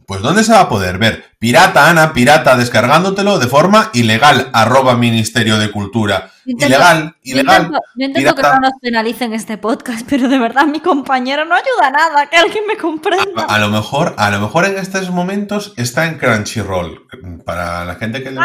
[0.06, 1.24] Pues ¿dónde se va a poder ver?
[1.40, 6.31] Pirata, Ana, pirata, descargándotelo de forma ilegal, arroba Ministerio de Cultura.
[6.52, 7.62] Intento- Ilegal, Yo ilegal.
[7.64, 11.56] intento, yo intento que no nos penalicen este podcast, pero de verdad mi compañero no
[11.56, 13.44] ayuda a nada, que alguien me comprenda.
[13.44, 17.08] A lo mejor, a lo mejor en estos momentos está en Crunchyroll.
[17.46, 18.38] Para la gente que le.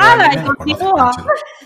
[0.56, 1.10] Crunchyroll.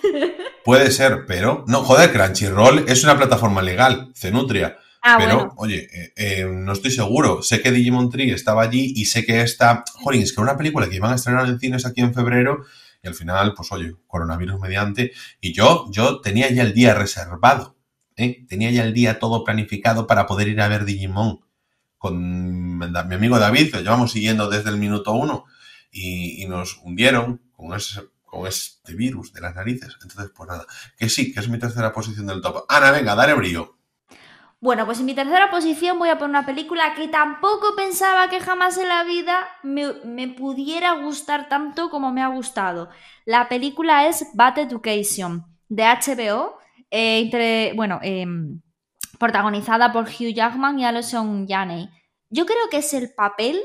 [0.64, 4.76] Puede ser, pero no, joder, Crunchyroll es una plataforma legal, Cenutria.
[5.03, 5.55] Ah, pero, bueno.
[5.57, 7.42] oye, eh, eh, no estoy seguro.
[7.42, 9.83] Sé que Digimon Tree estaba allí y sé que esta.
[9.94, 12.64] Joder, es que una película que iban a estrenar en cines aquí en febrero
[13.02, 15.12] y al final, pues oye, coronavirus mediante.
[15.40, 17.76] Y yo, yo tenía ya el día reservado.
[18.16, 18.44] ¿eh?
[18.48, 21.40] Tenía ya el día todo planificado para poder ir a ver Digimon.
[21.98, 25.44] con mi amigo David, que llevamos siguiendo desde el minuto uno,
[25.90, 29.96] y, nos hundieron con ese, con este virus de las narices.
[30.02, 32.64] Entonces, pues nada, que sí, que es mi tercera posición del top.
[32.68, 33.79] Ana, venga, dale brillo.
[34.62, 38.40] Bueno, pues en mi tercera posición voy a poner una película que tampoco pensaba que
[38.40, 42.90] jamás en la vida me, pudiera gustar tanto como me ha gustado.
[43.25, 46.59] La película es Bad Education de HBO,
[46.90, 48.61] eh, entre, bueno, em,
[49.18, 51.88] protagonizada por Hugh Jackman y Alison Janney.
[52.29, 53.59] Yo creo que es el papel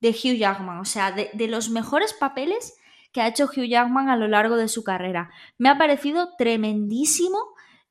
[0.00, 2.74] de Hugh Jackman, o sea, de los mejores papeles
[3.12, 5.30] que ha hecho Hugh Jackman a lo largo de su carrera.
[5.56, 7.38] Me ha parecido tremendísimo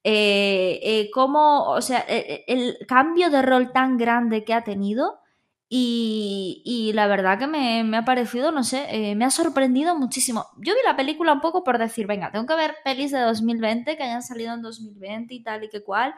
[0.09, 5.19] eh, eh, cómo, o sea, eh, el cambio de rol tan grande que ha tenido
[5.67, 10.45] y, la verdad que me, ha parecido, no sé, me ha sorprendido muchísimo.
[10.59, 13.97] Yo vi la película un poco por decir, venga, tengo que ver pelis de 2020
[13.97, 16.15] que hayan salido en 2020 y tal y que cual.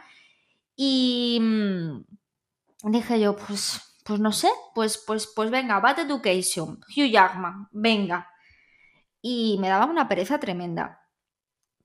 [0.75, 2.03] Y mm,
[2.91, 8.29] dije yo, pues, pues no sé, pues, pues, pues venga, Bad Education, Hugh Jackman, venga.
[9.19, 10.99] Y me daba una pereza tremenda.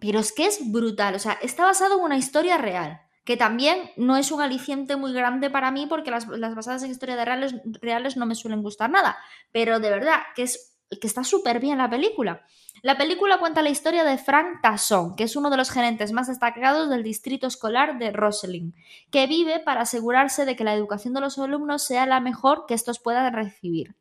[0.04, 3.90] Pero es que es brutal, o sea, está basado en una historia real, que también
[3.96, 8.18] no es un aliciente muy grande para mí porque las, basadas en historias reales, reales
[8.18, 9.16] no me suelen gustar nada,
[9.50, 12.44] pero de verdad que, es, que está súper bien la película.
[12.82, 16.26] La película cuenta la historia de Frank Tasson, que es uno de los gerentes más
[16.28, 18.74] destacados del distrito escolar de Roslyn,
[19.10, 22.74] que vive para asegurarse de que la educación de los alumnos sea la mejor que
[22.74, 23.96] estos puedan recibir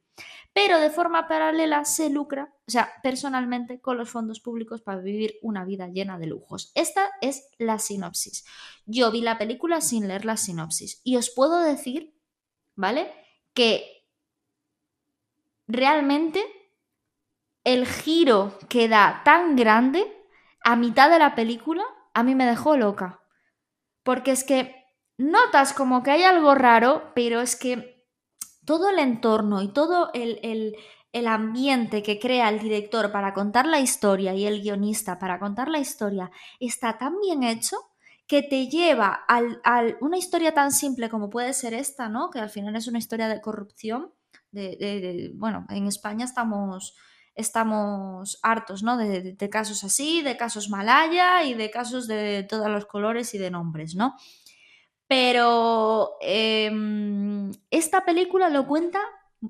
[0.53, 5.35] pero de forma paralela se lucra, o sea, personalmente con los fondos públicos para vivir
[5.41, 6.71] una vida llena de lujos.
[6.75, 8.45] Esta es la sinopsis.
[8.85, 12.17] Yo vi la película sin leer la sinopsis y os puedo decir,
[12.75, 13.11] ¿vale?
[13.53, 14.07] Que
[15.67, 16.43] realmente
[17.63, 20.05] el giro que da tan grande
[20.63, 23.21] a mitad de la película a mí me dejó loca.
[24.03, 24.75] Porque es que
[25.17, 28.07] notas como que hay algo raro, pero es que
[28.65, 30.75] todo el entorno y todo el,
[31.27, 35.79] ambiente que crea el director para contar la historia y el guionista para contar la
[35.79, 37.77] historia está tan bien hecho
[38.27, 42.29] que te lleva a una historia tan simple como puede ser esta, ¿no?
[42.29, 44.11] Que al final es una historia de corrupción.
[45.33, 46.95] Bueno, en España estamos,
[48.41, 48.97] hartos, ¿no?
[48.97, 53.37] De, de, casos así, de casos malaya y de casos de todos los colores y
[53.37, 54.15] de nombres, ¿no?
[55.07, 58.99] Pero em, esta película lo cuenta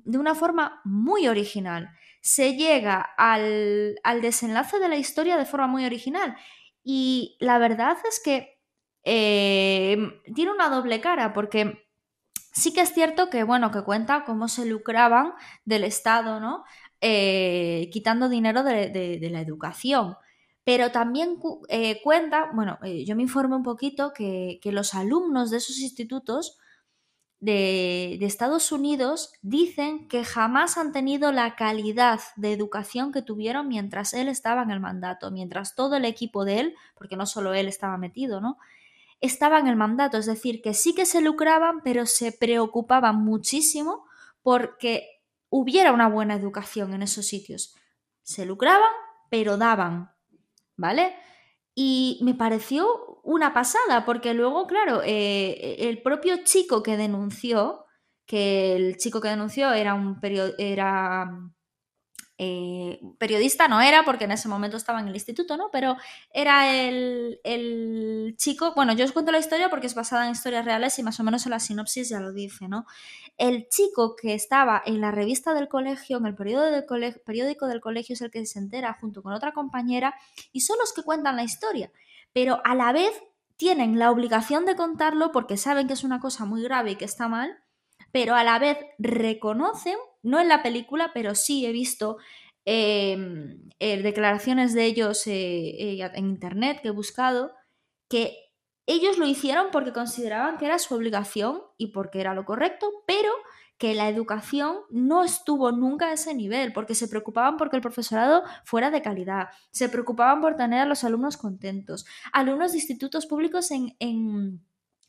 [0.05, 1.89] de una forma muy original.
[2.21, 6.35] Se llega al, desenlace de la historia de forma muy original.
[6.83, 8.59] Y la verdad es que
[9.03, 11.87] em, tiene una doble cara, porque
[12.51, 15.33] sí que es cierto que, bueno, que cuenta cómo se lucraban
[15.65, 16.63] del Estado, ¿no?
[17.01, 20.17] Eh, quitando dinero de la educación.
[20.63, 25.57] Pero también eh, cuenta, bueno, eh, yo me informé un poquito que, los alumnos de
[25.57, 26.57] esos institutos
[27.43, 34.13] de, Estados Unidos dicen que jamás han tenido la calidad de educación que tuvieron mientras
[34.13, 37.67] él estaba en el mandato, mientras todo el equipo de él, porque no solo él
[37.67, 38.57] estaba metido, ¿no?
[39.19, 44.05] Estaba en el mandato, es decir, que sí que se lucraban, pero se preocupaban muchísimo
[44.41, 47.75] porque hubiera una buena educación en esos sitios.
[48.21, 48.91] Se lucraban,
[49.29, 50.11] pero daban,
[50.77, 51.13] ¿vale?
[51.75, 57.85] Y me pareció una pasada, porque luego, claro, eh, el propio chico que denunció,
[58.25, 60.19] que el chico que denunció era un
[60.57, 61.29] era
[62.37, 65.69] eh, periodista no era, porque en ese momento estaba en el instituto, ¿no?
[65.71, 65.97] Pero
[66.33, 70.65] era el, el, chico, bueno, yo os cuento la historia porque es basada en historias
[70.65, 72.85] reales y más o menos en la sinopsis ya lo dice, ¿no?
[73.37, 78.21] El chico que estaba en la revista del colegio, en el periódico del colegio, es
[78.21, 80.15] el que se entera junto con otra compañera
[80.51, 81.91] y son los que cuentan la historia,
[82.31, 83.13] pero a la vez
[83.57, 87.05] tienen la obligación de contarlo porque saben que es una cosa muy grave y que
[87.05, 87.62] está mal,
[88.13, 92.17] pero a la vez reconocen no en la película, pero sí he visto
[92.63, 97.51] em, eh, declaraciones de ellos eh, eh, en internet que he buscado,
[98.09, 98.37] que
[98.85, 103.31] ellos lo hicieron porque consideraban que era su obligación y porque era lo correcto, pero
[103.77, 108.43] que la educación no estuvo nunca a ese nivel, porque se preocupaban porque el profesorado
[108.63, 113.71] fuera de calidad, se preocupaban por tener a los alumnos contentos, alumnos de institutos públicos
[113.71, 114.61] en en,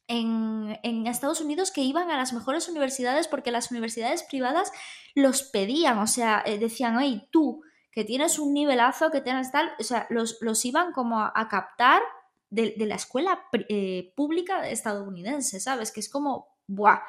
[0.06, 4.70] Estados Unidos que iban a las mejores universidades porque las universidades privadas
[5.14, 9.72] los pedían, o sea, eh, decían, oye, tú que tienes un nivelazo, que tienes tal,
[9.78, 12.02] o sea, los, los iban como a, captar
[12.50, 15.92] de, la escuela eh, pública estadounidense, ¿sabes?
[15.92, 17.02] Que es como, ¡buah!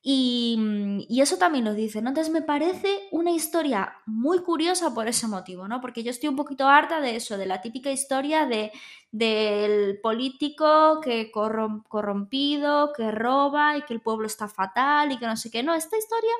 [0.00, 2.10] Y, y, eso también lo dice, ¿no?
[2.10, 5.80] Entonces me parece una historia muy curiosa por ese motivo, ¿no?
[5.80, 8.70] Porque yo estoy un poquito harta de eso, de la típica historia de,
[9.10, 15.36] del político que corrompido, que roba y que el pueblo está fatal y que no
[15.36, 15.62] sé qué.
[15.64, 16.32] No, esta historia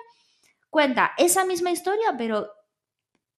[0.71, 2.49] cuenta esa misma historia, pero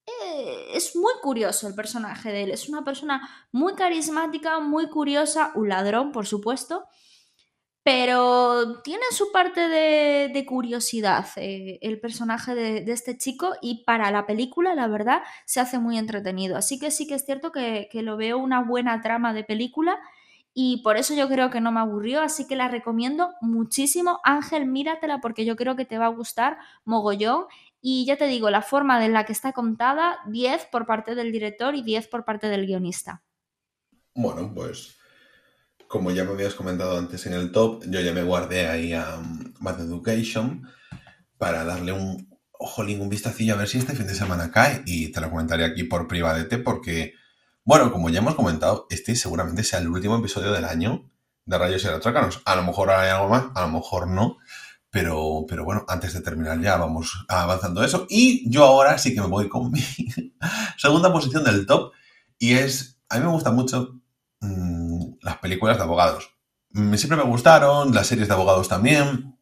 [0.07, 2.51] eh, es muy curioso el personaje de él.
[2.51, 6.87] Es una persona muy carismática, muy curiosa, un ladrón, por supuesto,
[7.93, 14.26] pero tiene su parte de, curiosidad eh, el personaje de, este chico y para la
[14.26, 16.57] película, la verdad, se hace muy entretenido.
[16.57, 19.99] Así que sí que es cierto que, que lo veo una buena trama de película
[20.55, 24.20] y por eso yo creo que no me aburrió, así que la recomiendo muchísimo.
[24.22, 27.47] Ángel, míratela porque yo creo que te va a gustar mogollón.
[27.80, 31.32] Y ya te digo, la forma en la que está contada, 10 por parte del
[31.32, 33.24] director y 10 por parte del guionista.
[34.14, 34.99] Bueno, pues
[35.91, 39.20] como ya me habías comentado antes en el top, yo ya me guardé ahí a
[39.59, 40.68] Bad Education
[41.36, 45.11] para darle un ojolín, un vistacillo a ver si este fin de semana cae y
[45.11, 47.14] te lo comentaré aquí por privadete porque,
[47.64, 51.11] bueno, como ya hemos comentado, este seguramente sea el último episodio del año
[51.45, 52.41] de Rayos y Retrócanos.
[52.45, 54.36] A lo mejor hay algo más, a lo mejor no,
[54.91, 58.07] pero, pero bueno, antes de terminar ya vamos avanzando eso.
[58.09, 59.82] Y yo ahora sí que me voy con mi
[60.78, 61.95] segunda posición del top.
[62.38, 64.01] Y es, a mí me gustan mucho
[64.41, 64.80] mmm,
[65.23, 66.35] las películas de abogados.
[66.71, 69.37] Mm, siempre me gustaron, las series de abogados también.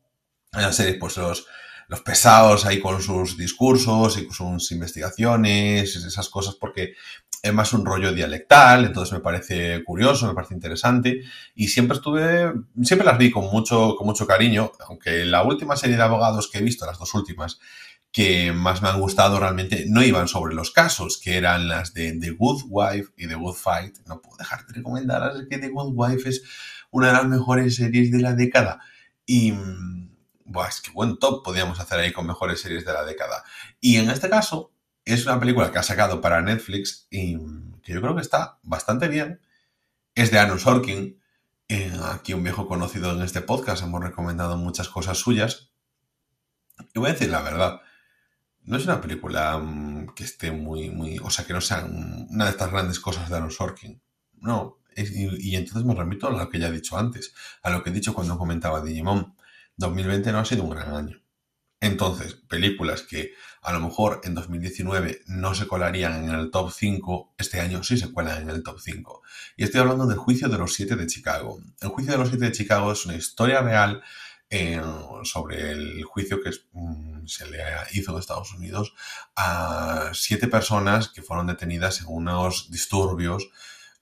[0.52, 1.46] Las series, pues los,
[1.88, 6.94] los pesados ahí con sus discursos y sus investigaciones, esas cosas, porque
[7.42, 11.22] es más un rollo dialectal, entonces me parece curioso, me parece interesante
[11.54, 12.52] y siempre estuve,
[12.82, 16.58] siempre las vi con mucho, con mucho cariño, aunque la última serie de abogados que
[16.58, 17.60] he visto, las dos últimas,
[18.12, 22.12] que más me han gustado realmente no iban sobre los casos, que eran las de
[22.18, 23.98] The Good Wife y The Good Fight.
[24.06, 26.42] No puedo dejar de recomendar que The Good Wife es
[26.90, 28.80] una de las mejores series de la década
[29.26, 29.54] y...
[30.50, 33.44] Buah, es que buen top podríamos hacer ahí con mejores series de la década.
[33.82, 34.72] Y en este caso,
[35.04, 37.36] es una película que ha sacado para Netflix y
[37.82, 39.40] que yo creo que está bastante bien.
[40.14, 41.20] Es de Aaron Sorkin,
[41.68, 45.70] eh, aquí un viejo conocido en este podcast, hemos recomendado muchas cosas suyas.
[46.94, 47.80] Y voy a decir la verdad,
[48.68, 52.44] no es una película mm, que esté muy, muy, o sea, que no sea una
[52.44, 54.00] de estas grandes cosas de Aaron Sorkin.
[54.40, 57.82] No, y, y, entonces me remito a lo que ya he dicho antes, a lo
[57.82, 59.34] que he dicho cuando comentaba Digimon.
[59.78, 61.22] 2020 no ha sido un gran año.
[61.80, 67.34] Entonces, películas que a lo mejor en 2019 no se colarían en el top 5,
[67.38, 69.22] este año sí se cuelan en el top 5.
[69.56, 71.60] Y estoy hablando del juicio de los siete de Chicago.
[71.80, 74.02] El juicio de los siete de Chicago es una historia real
[75.24, 77.58] sobre el juicio que mm, se le
[77.92, 78.94] hizo en Estados Unidos
[79.36, 83.50] a siete personas que fueron detenidas en unos disturbios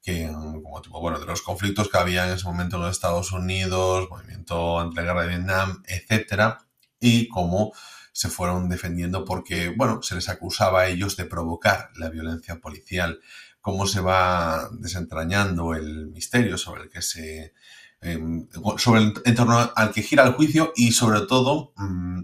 [0.06, 3.32] que, como tipo, bueno, de los conflictos que había en ese momento en los Estados
[3.32, 6.64] Unidos, movimiento ante la guerra de Vietnam, etcétera,
[7.00, 7.72] y cómo
[8.12, 13.20] se fueron defendiendo porque, bueno, se les acusaba a ellos de provocar la violencia policial,
[13.60, 17.52] cómo se va desentrañando el misterio sobre el que se...
[18.00, 22.20] Em, sobre el entorno al que gira el juicio y sobre todo mm,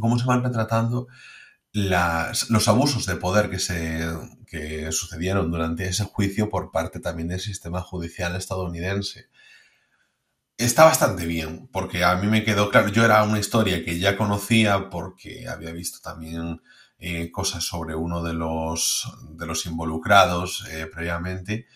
[0.00, 1.08] cómo se van retratando
[1.72, 4.06] los abusos de poder que, se,
[4.46, 9.28] que sucedieron durante ese juicio por parte también del sistema judicial estadounidense.
[10.58, 14.16] Está bastante bien, porque a mí me quedó claro, yo era una historia que ya
[14.16, 16.62] conocía porque había visto también
[16.98, 21.66] eh, cosas sobre uno de los, de los involucrados eh, previamente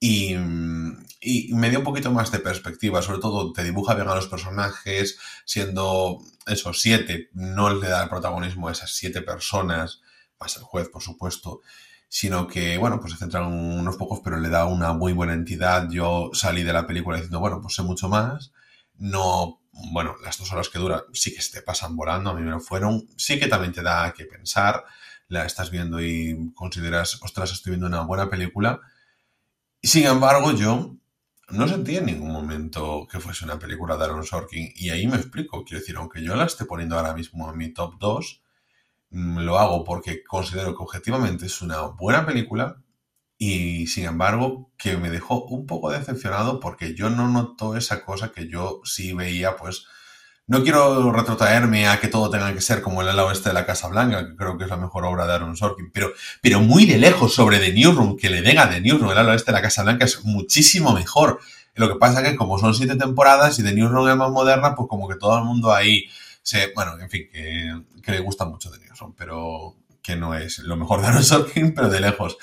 [0.00, 4.28] y, me dio un poquito más de perspectiva, sobre todo te dibuja bien a los
[4.28, 10.00] personajes, siendo esos siete, no le da el protagonismo a esas siete personas,
[10.40, 11.60] más el juez, por supuesto,
[12.08, 15.88] sino que, bueno, pues se centran unos pocos, pero le da una muy buena entidad.
[15.90, 18.52] Yo salí de la película diciendo, bueno, pues sé mucho más.
[18.96, 19.60] No,
[19.92, 22.60] bueno, las dos horas que dura sí que te pasan volando, a mí me lo
[22.60, 23.06] fueron.
[23.16, 24.84] Sí que también te da que pensar,
[25.28, 28.80] la estás viendo y consideras, ostras, estoy viendo una buena película.
[29.82, 30.96] Y sin embargo, yo
[31.50, 34.72] no sentí en ningún momento que fuese una película de Aaron Sorkin.
[34.76, 35.64] Y ahí me explico.
[35.64, 38.42] Quiero decir, aunque yo la esté poniendo ahora mismo en mi top 2,
[39.10, 42.82] Mm, lo hago porque considero que objetivamente es una buena película
[43.38, 48.32] y sin embargo que me dejó un poco decepcionado porque yo no noto esa cosa
[48.32, 49.86] que yo sí veía pues
[50.50, 53.64] no quiero retrotraerme a que todo tenga que ser como el ala oeste de la
[53.64, 56.10] Casa Blanca, que creo que es la mejor obra de Aaron Sorkin, pero,
[56.42, 59.30] pero muy de lejos sobre The Newsroom, que le den a The Newsroom, el ala
[59.30, 61.38] oeste de la Casa Blanca es muchísimo mejor.
[61.76, 64.74] Lo que pasa es que como son siete temporadas y The Newsroom es más moderna,
[64.74, 66.06] pues como que todo el mundo ahí
[66.42, 70.58] se, bueno, en fin, que, que le gusta mucho The Newsroom, pero que no es
[70.58, 72.36] lo mejor de Aaron Sorkin, pero de lejos.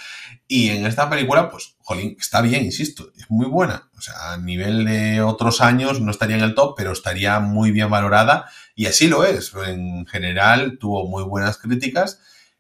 [0.48, 3.90] Y en esta película, pues, jolín, está bien, insisto, es muy buena.
[3.98, 7.72] O sea, a nivel de otros años no estaría en el top, pero estaría muy
[7.72, 8.50] bien valorada.
[8.76, 9.52] Y así lo es.
[9.66, 12.20] En general, tuvo muy buenas críticas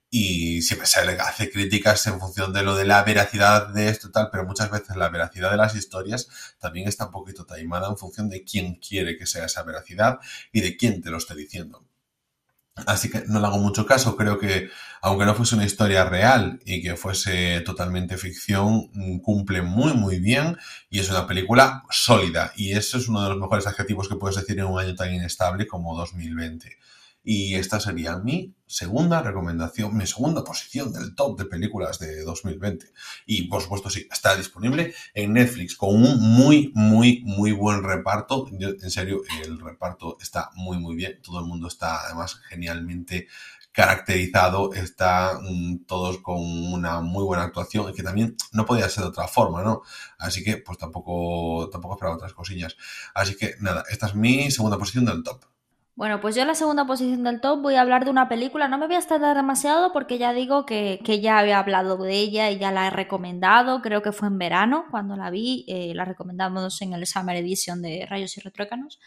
[0.09, 4.07] y siempre se le hace críticas en función de lo de la veracidad de esto
[4.07, 6.29] y tal, pero muchas veces la veracidad de las historias
[6.59, 10.19] también está un poquito taimada en función de quién quiere que sea esa veracidad
[10.51, 11.86] y de quién te lo esté diciendo.
[12.85, 14.69] Así que no le hago mucho caso, creo que
[15.01, 18.89] aunque no fuese una historia real y que fuese totalmente ficción,
[19.21, 20.57] cumple muy muy bien
[20.89, 24.35] y es una película sólida y eso es uno de los mejores adjetivos que puedes
[24.37, 26.77] decir en un año tan inestable como 2020.
[27.29, 32.93] Y esta sería mi segunda recomendación, mi segunda posición del top de películas de 2020.
[33.25, 38.47] Y por supuesto, sí, está disponible en Netflix con un muy, muy, muy buen reparto.
[38.49, 41.19] en serio, el reparto está muy, muy bien.
[41.21, 43.27] Todo el mundo está además genialmente
[43.73, 49.03] caracterizado, está mm, todos con una muy buena actuación y que también no podía ser
[49.03, 49.81] de otra forma, ¿no?
[50.17, 52.77] Así que pues tampoco, tampoco esperaba otras cosillas.
[53.13, 55.43] Así que nada, esta es mi segunda posición del top.
[55.97, 58.67] Bueno, pues yo en la segunda posición del top voy a hablar de una película.
[58.67, 62.51] No me voy a estar demasiado porque ya digo que, ya había hablado de ella
[62.51, 63.81] y ya la he recomendado.
[63.81, 65.65] Creo que fue en verano cuando la vi.
[65.67, 68.99] Eh, la recomendamos en el Summer Edition de Rayos y Retrócanos.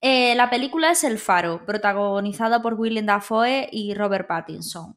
[0.00, 4.96] Eh, la película es El Faro, protagonizada por Willem Dafoe y Robert Pattinson.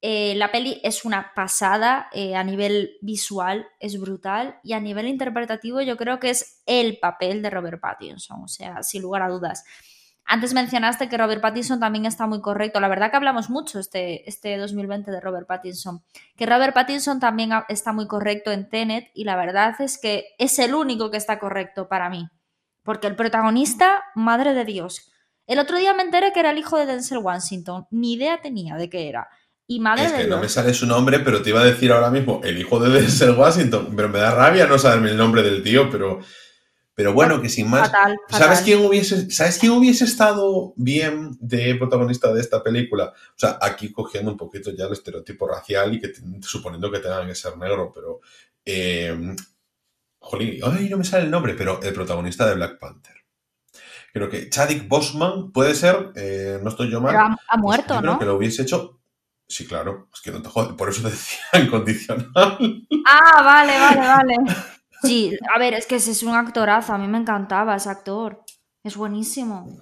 [0.00, 5.82] Eh, la peli es una pasada a nivel visual, es brutal y a nivel interpretativo
[5.82, 9.64] yo creo que es el papel de Robert Pattinson, o sea, sin lugar a dudas.
[10.32, 12.78] Antes mencionaste que Robert Pattinson también está muy correcto.
[12.78, 16.04] La verdad que hablamos mucho este, este 2020 de Robert Pattinson.
[16.36, 20.60] Que Robert Pattinson también está muy correcto en Tenet y la verdad es que es
[20.60, 22.28] el único que está correcto para mí.
[22.84, 25.10] Porque el protagonista, madre de Dios.
[25.48, 27.88] El otro día me enteré que era el hijo de Denzel Washington.
[27.90, 29.28] Ni idea tenía de qué era.
[29.66, 32.08] Y madre es que no me sale su nombre, pero te iba a decir ahora
[32.08, 33.92] mismo el hijo de Denzel Washington.
[33.96, 36.20] Pero me da rabia no saberme el nombre del tío, pero
[37.00, 37.90] pero bueno, que sin más.
[38.28, 43.14] ¿Sabes quién hubiese, ¿sabes quién hubiese estado bien de protagonista de esta película?
[43.14, 47.26] O sea, aquí cogiendo un poquito ya el estereotipo racial y que suponiendo que tengan
[47.26, 48.20] que ser negro, pero.
[48.66, 49.34] Eh,
[50.18, 53.16] jolín, ay, no me sale el nombre, pero el protagonista de Black Panther.
[54.12, 57.14] Creo que Chadwick Bosman puede ser, eh, no estoy yo mal.
[57.14, 58.00] Pero ha, muerto, ¿no?
[58.00, 59.00] Creo que lo hubiese hecho.
[59.48, 62.58] Sí, claro, es que no te jodas, por eso te decía incondicional.
[63.06, 64.36] Ah, vale, vale, vale.
[65.02, 68.44] Sí, a ver, es que ese es un actorazo, a mí me encantaba ese actor.
[68.82, 69.78] Es buenísimo.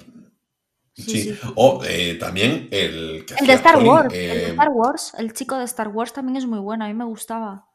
[0.95, 5.33] Sí, o eh, también el el de Star Wars, el de eh, Star Wars, el
[5.33, 7.67] chico de Star Wars también es muy bueno, a mí me gustaba.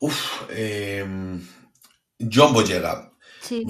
[0.00, 1.04] Uf, eh,
[2.18, 3.11] John Boyega.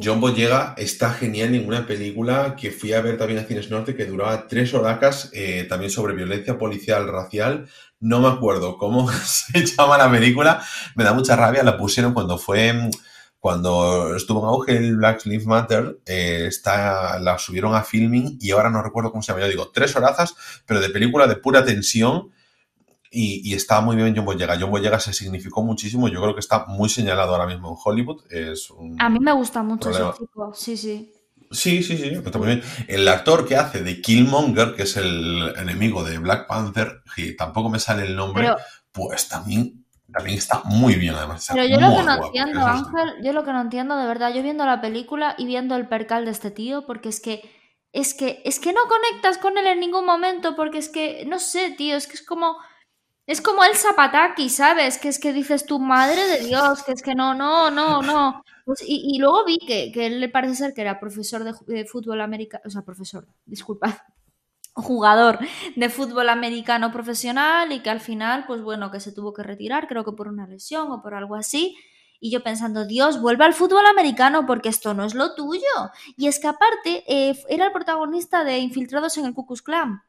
[0.02, 3.96] John Boyega está genial en una película que fui a ver también a Cines Norte
[3.96, 7.68] que duraba tres horacas, eh, también sobre violencia policial racial.
[7.98, 10.62] No me acuerdo cómo se llama la película,
[10.94, 12.90] me da mucha rabia, la pusieron cuando fue,
[13.38, 18.50] cuando estuvo en auge el Black Lives Matter, eh, está, la subieron a filming y
[18.50, 20.34] ahora no recuerdo cómo se llama, yo digo, tres horazas,
[20.66, 22.30] pero de película de pura tensión
[23.14, 24.56] y, está muy bien John Boyega.
[24.58, 26.08] John Boyega se significó muchísimo.
[26.08, 28.24] Yo creo que está muy señalado ahora mismo en Hollywood.
[28.30, 30.52] Es a mí me gusta mucho ese chico.
[30.54, 31.12] Sí, sí.
[31.50, 32.62] Sí, sí, sí, está muy bien.
[32.88, 37.68] El actor que hace de Killmonger, que es el enemigo de Black Panther, que tampoco
[37.68, 38.48] me sale el nombre,
[38.90, 41.46] pues también, también está muy bien además.
[41.52, 44.42] Pero yo lo que no entiendo, Ángel, yo lo que no entiendo de verdad, yo
[44.42, 47.42] viendo la película y viendo el percal de este tío, porque es que
[47.92, 51.38] es que es que no conectas con él en ningún momento, porque es que no
[51.38, 52.56] sé, tío, es que es como
[53.26, 54.98] es como el Zapataki, ¿sabes?
[54.98, 58.42] Que es que dices tu madre de Dios, que es que no, no, no, no.
[58.64, 62.20] Pues, y, luego vi que, que, él le parece ser que era profesor de, fútbol
[62.20, 64.04] americano, o sea, profesor, disculpa,
[64.74, 65.38] jugador
[65.76, 69.86] de fútbol americano profesional y que al final, pues bueno, que se tuvo que retirar,
[69.88, 71.76] creo que por una lesión o por algo así.
[72.20, 75.66] Y yo pensando, Dios, vuelve al fútbol americano porque esto no es lo tuyo.
[76.16, 80.02] Y es que aparte eh, era el protagonista de Infiltrados en el Ku Klux Klan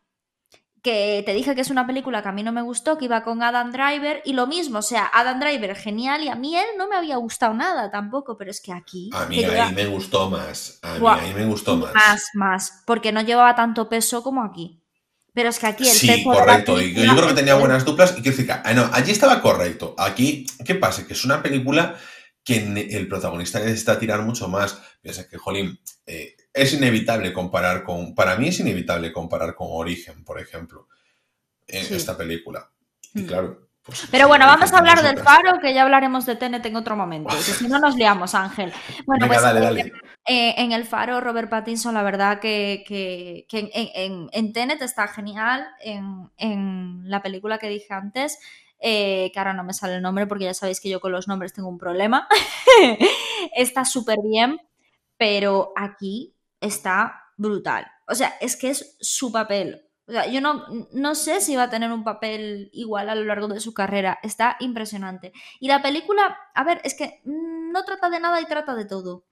[0.83, 3.23] que te dije que es una película que a mí no me gustó, que iba
[3.23, 6.65] con Adam Driver, y lo mismo, o sea, Adam Driver genial, y a mí él
[6.77, 9.09] no me había gustado nada tampoco, pero es que aquí...
[9.13, 11.93] A mí ahí me gustó más, a mí ahí me gustó más.
[11.93, 14.81] Más, más, porque no llevaba tanto peso como aquí.
[15.33, 16.79] Pero es que aquí el sí, correcto.
[16.79, 18.13] y yo creo que tenía buenas duplas.
[18.15, 19.95] Y que decir, ah, no, allí estaba correcto.
[19.97, 21.07] Aquí, ¿qué pasa?
[21.07, 21.95] Que es una película
[22.43, 22.57] que
[22.91, 24.79] el protagonista necesita tirar mucho más.
[25.01, 30.23] Piensa que, jolín, eh, es inevitable comparar con, para mí es inevitable comparar con Origen,
[30.23, 30.87] por ejemplo,
[31.67, 32.69] en esta película.
[33.13, 33.25] Y hmm.
[33.25, 36.75] claro, Pues, Pero bueno, vamos a hablar del faro, que ya hablaremos de TNT en
[36.77, 37.35] otro momento.
[37.35, 38.71] Que si no nos liamos, Ángel.
[39.05, 39.91] Bueno, Venga, pues dale, dale.
[40.25, 45.67] eh, en el faro, Robert Pattinson, la verdad que, que- que en, en, está genial.
[45.81, 48.39] En, en la película que dije antes,
[48.79, 51.27] eh, que ahora no me sale el nombre porque ya sabéis que yo con los
[51.27, 52.27] nombres tengo un problema,
[53.55, 54.59] está súper bien,
[55.17, 56.32] pero aquí
[56.63, 57.85] está brutal.
[58.07, 59.87] O sea, es que es su papel.
[60.07, 63.23] O sea, yo no, no sé si va a tener un papel igual a lo
[63.23, 64.19] largo de su carrera.
[64.23, 65.31] Está impresionante.
[65.59, 68.85] Y la película, a ver, es que mm, no trata de nada y trata de
[68.85, 69.25] todo.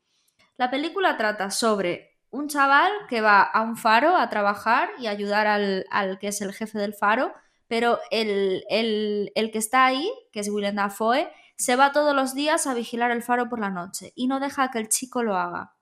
[0.57, 5.47] La película trata sobre un chaval que va a un faro a trabajar y ayudar
[5.47, 7.33] al, al que es el jefe del faro,
[7.67, 12.33] pero el, el- el que está ahí, que es Willem Dafoe, se va todos los
[12.33, 15.35] días a vigilar el faro por la noche y no deja que el chico lo
[15.35, 15.73] haga.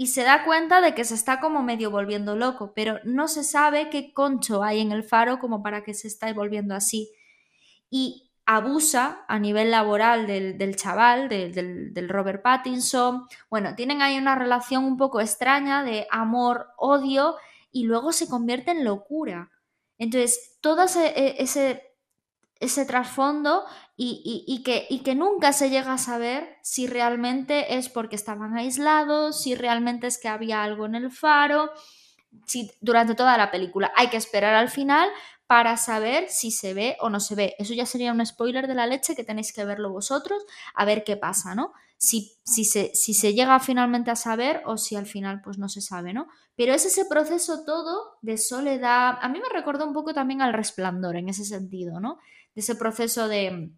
[0.00, 3.44] Y se da cuenta de que se está como medio volviendo loco, pero no se
[3.44, 7.12] sabe qué concho hay en el faro como para que se esté volviendo así
[7.90, 13.26] y abusa a nivel laboral del, chaval, del, Robert Pattinson.
[13.50, 17.36] Bueno, tienen ahí una relación un poco extraña de amor-odio
[17.70, 19.50] y luego se convierte en locura.
[19.98, 21.12] Entonces, todo ese,
[22.58, 23.66] e- trasfondo
[24.02, 30.06] y, que, nunca se llega a saber si realmente es porque estaban aislados, si realmente
[30.06, 31.70] es que había algo en el faro,
[32.46, 35.10] si durante toda la película hay que esperar al final
[35.46, 37.54] para saber si se ve o no se ve.
[37.58, 40.42] Eso ya sería un spoiler de la leche que tenéis que verlo vosotros
[40.74, 41.74] a ver qué pasa, ¿no?
[41.98, 45.68] Si, si, se, si se llega finalmente a saber o si al final pues no
[45.68, 46.28] se sabe, ¿no?
[46.56, 49.18] Pero es ese proceso todo de soledad.
[49.20, 52.18] A mí me recordó un poco también al resplandor en ese sentido, ¿no?
[52.54, 53.72] De ese proceso de,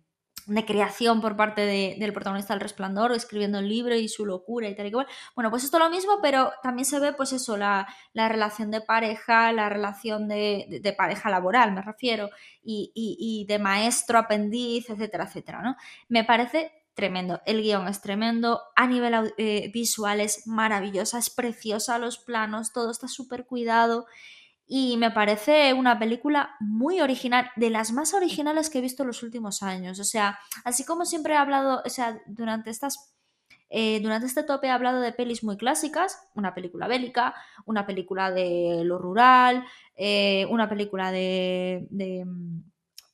[0.47, 4.69] de creación por parte de- del protagonista del resplandor, escribiendo el libro y su locura
[4.69, 5.07] y tal y cual.
[5.35, 8.71] Bueno, pues esto es lo mismo, pero también se ve pues eso, la, la relación
[8.71, 12.29] de pareja, la relación de, de- pareja laboral, me refiero,
[12.63, 15.77] y, y- y de maestro, aprendiz, etcétera, etcétera, ¿no?
[16.09, 17.41] Me parece tremendo.
[17.47, 22.91] El guion es tremendo, a nivel eh, visual es maravillosa, es preciosa, los planos, todo
[22.91, 24.07] está súper cuidado.
[24.75, 29.09] Y me parece una película muy original, de las más originales que he visto en
[29.09, 30.01] los últimos años.
[30.01, 33.15] O sea, así como siempre he hablado, o sea, durante estas
[33.69, 37.35] eh, durante este tope he hablado de pelis muy clásicas, una película bélica,
[37.67, 42.25] una película de lo rural, eh, una película de, de,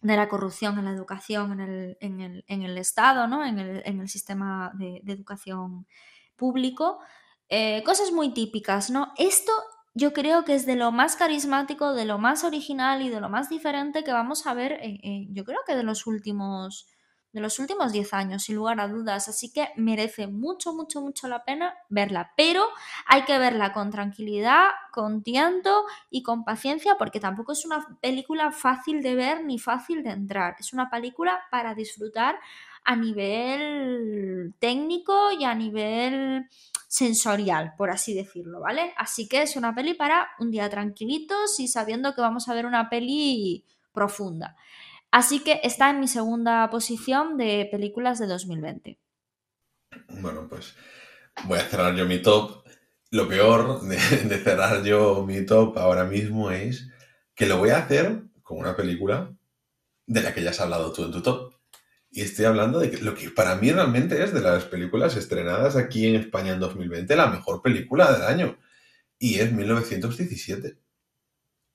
[0.01, 3.45] de la corrupción en la educación en el, en el, en el Estado, ¿no?
[3.45, 5.89] en, el, en el sistema de, educación
[6.37, 7.01] público.
[7.49, 9.13] Eh, cosas muy típicas, ¿no?
[9.17, 9.53] Esto
[9.99, 13.29] yo creo que es de lo más carismático, de lo más original y de lo
[13.29, 14.81] más diferente que vamos a ver,
[15.31, 16.87] yo creo que de los últimos
[17.33, 19.29] de los últimos 10 años, sin lugar a dudas.
[19.29, 22.33] Así que merece mucho, mucho, mucho la pena verla.
[22.37, 22.65] Pero
[23.07, 28.51] hay que verla con tranquilidad, con tiento y con paciencia, porque tampoco es una película
[28.51, 30.57] fácil de ver ni fácil de entrar.
[30.59, 32.39] Es una película para disfrutar
[32.89, 36.49] a nivel técnico y a nivel
[36.89, 38.95] sensorial, por así decirlo, ¿vale?
[38.97, 42.65] Así que es una peli para un día tranquilitos y sabiendo que vamos a ver
[42.65, 44.57] una peli profunda.
[45.11, 48.99] Así que está en mi segunda posición de películas de 2020.
[50.23, 50.75] Bueno, pues
[51.45, 52.65] voy a cerrar yo mi top.
[53.11, 56.89] Lo peor de, de cerrar yo mi top ahora mismo es
[57.35, 59.31] que lo voy a hacer con una película
[60.07, 61.58] de la que ya has hablado tú en tu top.
[62.11, 66.07] Y estoy hablando de lo que para mí realmente es de las películas estrenadas aquí
[66.07, 68.59] en España en 2020 la mejor película del año.
[69.19, 70.79] Y es 1917.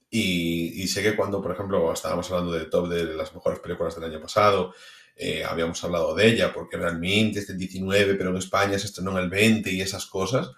[0.09, 3.95] Y, y sé que cuando, por ejemplo, estábamos hablando de top de las mejores películas
[3.95, 4.73] del año pasado,
[5.15, 9.11] eh, habíamos hablado de ella porque realmente es del 19, pero en España se estrenó
[9.11, 10.51] en el 20 y esas cosas.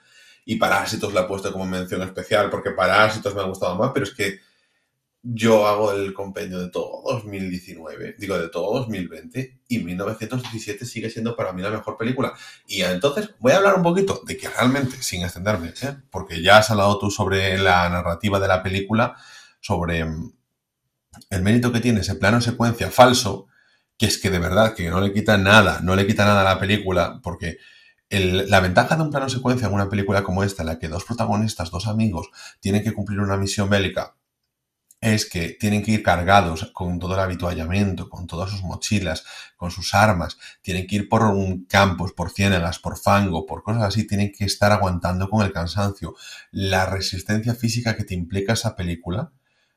[0.46, 4.06] Y Parásitos la he puesto como mención especial porque Parásitos me ha gustado más, pero
[4.06, 4.40] es que
[5.28, 11.36] yo hago el compendio de todo 2019, digo de todo 2020, y 1917 sigue siendo
[11.36, 12.34] para mí la mejor película.
[12.68, 15.96] Y entonces voy a hablar un poquito de que realmente, sin extenderme, ¿eh?
[16.12, 19.16] porque ya has hablado tú sobre la narrativa de la película,
[19.60, 20.32] sobre mm,
[21.32, 23.48] el mérito que tiene ese plano secuencia falso,
[23.98, 26.54] que es que de verdad que no le quita nada, no le quita nada a
[26.56, 27.58] la película, porque
[28.12, 31.04] la ventaja de un plano secuencia en una película como esta, en la que dos
[31.04, 34.16] protagonistas, dos amigos, tienen que cumplir una misión bélica,
[35.06, 39.24] es que tienen que ir cargados con todo el habituallamiento, con todas sus mochilas,
[39.56, 43.84] con sus armas, tienen que ir por un campos, por ciénagas, por fango, por cosas
[43.84, 46.16] así, tienen que estar aguantando con el cansancio.
[46.50, 49.32] La resistencia física que te implica esa película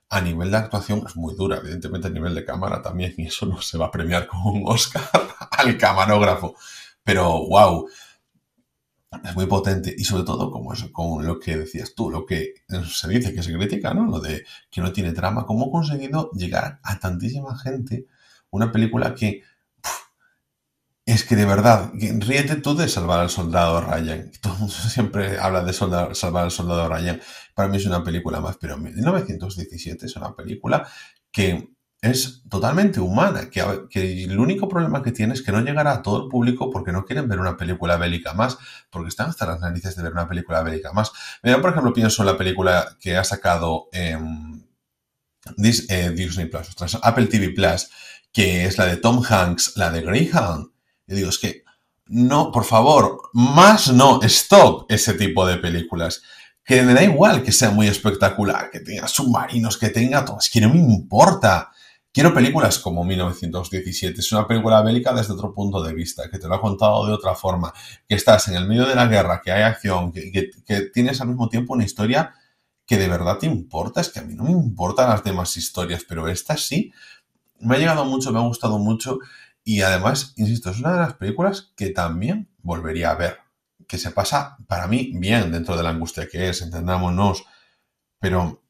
[0.09, 3.45] a nivel de actuación es muy dura, evidentemente a nivel de cámara también, y eso
[3.45, 5.11] no se va a premiar con un Oscar
[5.51, 6.57] al camarógrafo.
[7.05, 7.87] Pero wow,
[9.25, 12.55] es muy potente y sobre todo como eso, con lo que decías tú, lo que
[12.91, 14.05] se dice que se critica, ¿no?
[14.07, 18.07] Lo de que no tiene trama, cómo ha conseguido llegar a tantísima gente
[18.51, 19.43] una película que
[21.07, 24.31] es que de verdad, ríete tú de salvar al soldado Ryan.
[24.43, 27.19] Todo el mundo siempre habla de salvar al soldado Ryan.
[27.55, 30.87] Para mí es una película más, pero 1917 es una película
[31.33, 31.71] que
[32.01, 33.61] es totalmente humana, que,
[34.25, 37.05] el único problema que tiene es que no llegará a todo el público porque no
[37.05, 38.57] quieren ver una película bélica más,
[38.91, 41.11] porque están hasta las narices de ver una película bélica más.
[41.43, 44.17] Mira, por ejemplo, pienso en la película que ha sacado eh,
[45.57, 47.89] Disney Plus, Apple TV Plus,
[48.33, 50.71] que es la de Tom Hanks, la de Greyhound
[51.09, 51.65] yo digo, es que
[52.07, 56.23] no, por favor, más no, stop ese tipo de películas.
[56.63, 60.51] Que me da igual que sea muy espectacular, que tenga submarinos, que tenga todo, es
[60.51, 61.71] que no me importa.
[62.19, 64.21] Quiero películas como 1917.
[64.21, 67.13] Es una película bélica desde otro punto de vista, que te lo ha contado de
[67.13, 67.73] otra forma,
[68.09, 70.51] que estás en el medio de la guerra, que hay acción, que,
[70.93, 72.35] tienes al mismo tiempo una historia
[72.85, 74.01] que de verdad te importa.
[74.01, 76.93] Es que a mí no me importan las demás historias, pero esta sí.
[77.61, 79.21] Me ha llegado mucho, me ha gustado mucho
[79.63, 83.39] y además, insisto, es una de las películas que también volvería a ver.
[83.87, 87.45] Que se pasa, para mí, bien dentro de la angustia que es, entendámonos.
[88.19, 88.65] Pero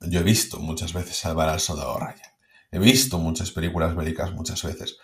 [0.00, 2.25] yo he visto muchas veces Salvar al Soldado Ryan.
[2.70, 4.98] He visto muchas películas bélicas muchas veces.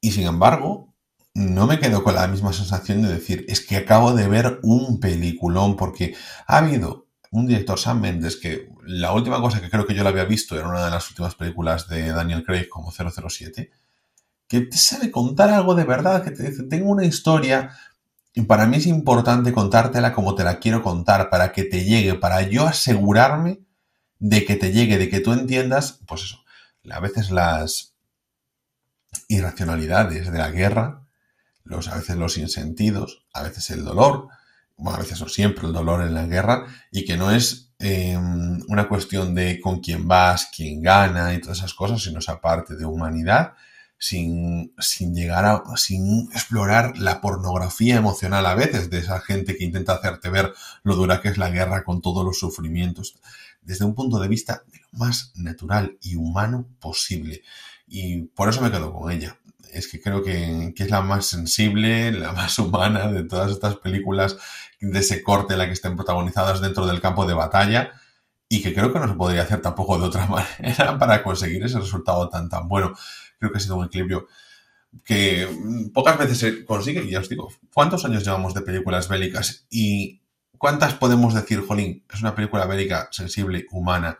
[0.00, 0.94] Y sin embargo,
[1.34, 5.00] no me quedo con la misma sensación de decir, es que acabo de ver un
[5.00, 6.14] peliculón, porque
[6.46, 10.08] ha habido un director, Sam Mendes, que la última cosa que creo que yo le
[10.08, 13.70] había visto era una de las últimas películas de Daniel Craig como 007
[14.48, 17.70] que te sabe contar algo de verdad, que te dice, tengo una historia
[18.34, 22.14] y para mí es importante contártela como te la quiero contar, para que te llegue,
[22.14, 23.60] para yo asegurarme
[24.18, 26.44] de que te llegue, de que tú entiendas, pues eso,
[26.92, 27.94] a veces las
[29.28, 31.06] irracionalidades de la guerra,
[31.64, 34.28] los, a veces los insentidos, a veces el dolor,
[34.76, 38.60] bueno, a veces o siempre el dolor en la guerra, y que no es em,
[38.68, 42.76] una cuestión de con quién vas, quién gana y todas esas cosas, sino esa parte
[42.76, 43.54] de humanidad
[43.98, 49.64] sin, sin llegar a, sin explorar la pornografía emocional a veces de esa gente que
[49.64, 53.16] intenta hacerte ver lo dura que es la guerra con todos los sufrimientos,
[53.60, 57.42] desde un punto de vista de lo más natural y humano posible.
[57.86, 59.38] Y por eso me quedo con ella.
[59.72, 63.76] Es que creo que, que es la más sensible, la más humana de todas estas
[63.76, 64.36] películas
[64.80, 67.92] de ese corte, la que estén protagonizadas dentro del campo de batalla
[68.48, 70.26] y que creo que no se podría hacer tampoco de otra
[70.60, 72.94] manera para conseguir ese resultado tan tan bueno
[73.38, 74.26] creo que ha sido un equilibrio
[75.04, 77.04] que mm, pocas veces se consigue.
[77.04, 79.66] Y ya os digo, ¿cuántos años llevamos de películas bélicas?
[79.70, 80.22] Y
[80.58, 84.18] cuántas podemos decir, Jolín, es una película bélica sensible, humana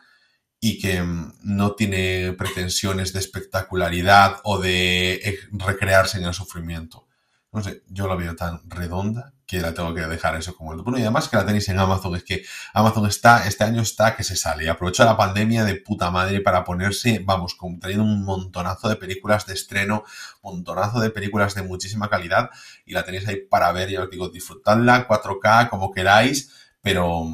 [0.61, 7.07] y que mm, no tiene pretensiones de espectacularidad o de eh, recrearse en el sufrimiento.
[7.53, 10.83] No sé, yo la veo tan redonda que la tengo que dejar eso como el
[10.83, 12.45] bueno y además que la tenéis en Amazon es que
[12.75, 16.65] Amazon está este año está que se sale aprovecha la pandemia de puta madre para
[16.65, 20.05] ponerse vamos trayendo un montonazo de películas de estreno
[20.43, 22.51] montonazo de películas de muchísima calidad
[22.85, 27.27] y la tenéis ahí para ver ya os digo disfrutadla 4K como queráis pero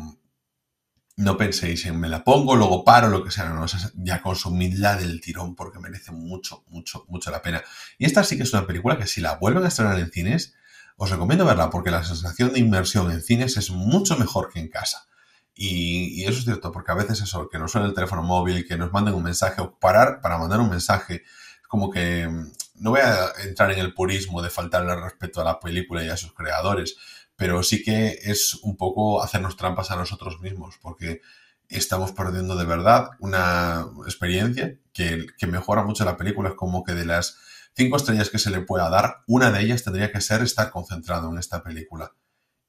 [1.17, 5.21] no penséis en me la pongo, luego paro, lo que sea, no, ya consumidla del
[5.21, 7.63] tirón porque merece mucho, mucho, mucho la pena.
[7.99, 10.55] Y esta sí que es una película que si la vuelven a estrenar en cines,
[10.97, 14.69] os recomiendo verla porque la sensación de inmersión en cines es mucho mejor que en
[14.69, 15.07] casa.
[15.55, 18.77] Y, eso es cierto, porque a veces eso, que nos suene el teléfono móvil, que
[18.77, 21.23] nos manden un mensaje o parar para mandar un mensaje,
[21.69, 25.61] como que mm, no voy a entrar en el purismo de faltarle respeto a la
[25.61, 26.97] película y a sus creadores,
[27.37, 31.21] pero sí que es un poco hacernos trampas a nosotros mismos, porque
[31.69, 37.05] estamos perdiendo de verdad una experiencia que, mejora mucho la película, es como que de
[37.05, 37.39] las
[37.75, 41.31] cinco estrellas que se le pueda dar, una de ellas tendría que ser estar concentrado
[41.31, 42.13] en esta película.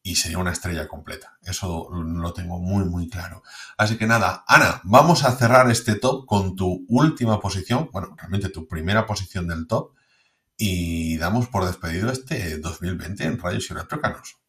[0.01, 1.39] Y sería una estrella completa.
[1.41, 3.41] Eso lo tengo muy, muy claro.
[3.75, 8.49] Así que nada, Ana, vamos a cerrar este top con tu última posición, bueno, realmente
[8.49, 9.93] tu primera posición del top,
[10.57, 14.44] y damos por despedido este 2020 en Rayos y Retrócanos.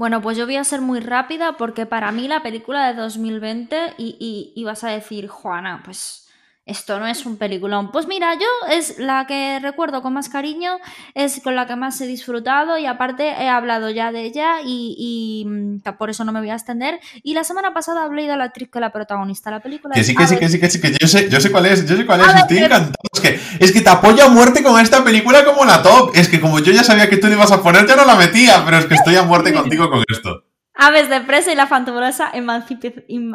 [0.00, 3.96] Bueno, pues yo voy a ser muy rápida porque para mí la película de 2020
[3.98, 6.26] y, y vas a decir, Juana, pues
[6.70, 7.90] esto no es un peliculón.
[7.90, 10.78] Pues mira, yo es la que recuerdo con más cariño,
[11.14, 15.44] es con la que más he disfrutado y aparte he hablado ya de ella y,
[15.46, 17.00] mm, por eso no me voy a extender.
[17.22, 19.94] Y la semana pasada hablé de la actriz que la protagonista de la película.
[19.94, 21.86] Que sí, que sí, que sí, que sí, que yo sé, yo sé cuál es,
[21.86, 22.94] yo sé cuál es, estoy encantado.
[23.12, 26.12] Es que, es que te apoyo a muerte con esta película como la top.
[26.14, 28.14] Es que como yo ya sabía que tú le ibas a poner, ya no la
[28.14, 30.44] metía, pero es que estoy a muerte contigo con esto.
[30.74, 32.30] Aves de presa y la fantabulosa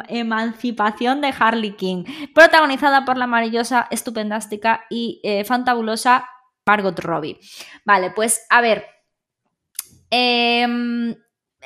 [0.08, 6.28] emancipación de Harley King, protagonizada por la maravillosa, estupendástica y eh, fantabulosa
[6.66, 7.38] Margot Robbie.
[7.84, 8.86] Vale, pues a ver.
[10.10, 11.14] Em,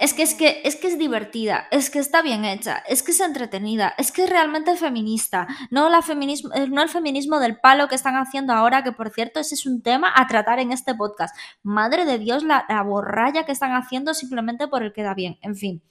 [0.01, 3.13] es que es que es que es divertida, es que está bien hecha, es que
[3.13, 7.87] es entretenida, es que es realmente feminista, no la eh, no el feminismo del palo
[7.87, 10.95] que están haciendo ahora, que por cierto ese es un tema a tratar en este
[10.95, 11.37] podcast.
[11.63, 15.39] Madre de Dios, la, la borralla que están haciendo simplemente por el que da bien.
[15.43, 15.83] En fin.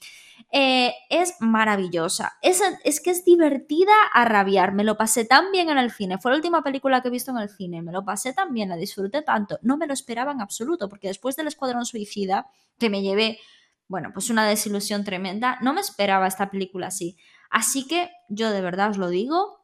[0.52, 2.38] Eh, es maravillosa.
[2.42, 4.74] Es, es, que es divertida a rabiar.
[4.74, 6.18] Me lo pasé tan bien en el cine.
[6.18, 7.82] Fue la última película que he visto en el cine.
[7.82, 9.60] Me lo pasé tan bien, la disfruté tanto.
[9.62, 12.48] No me lo esperaba en absoluto, porque después del Escuadrón Suicida,
[12.80, 13.40] que me llevé,
[13.90, 17.18] bueno, pues una desilusión tremenda, no me esperaba esta película así.
[17.50, 19.60] Así que yo de verdad os lo digo,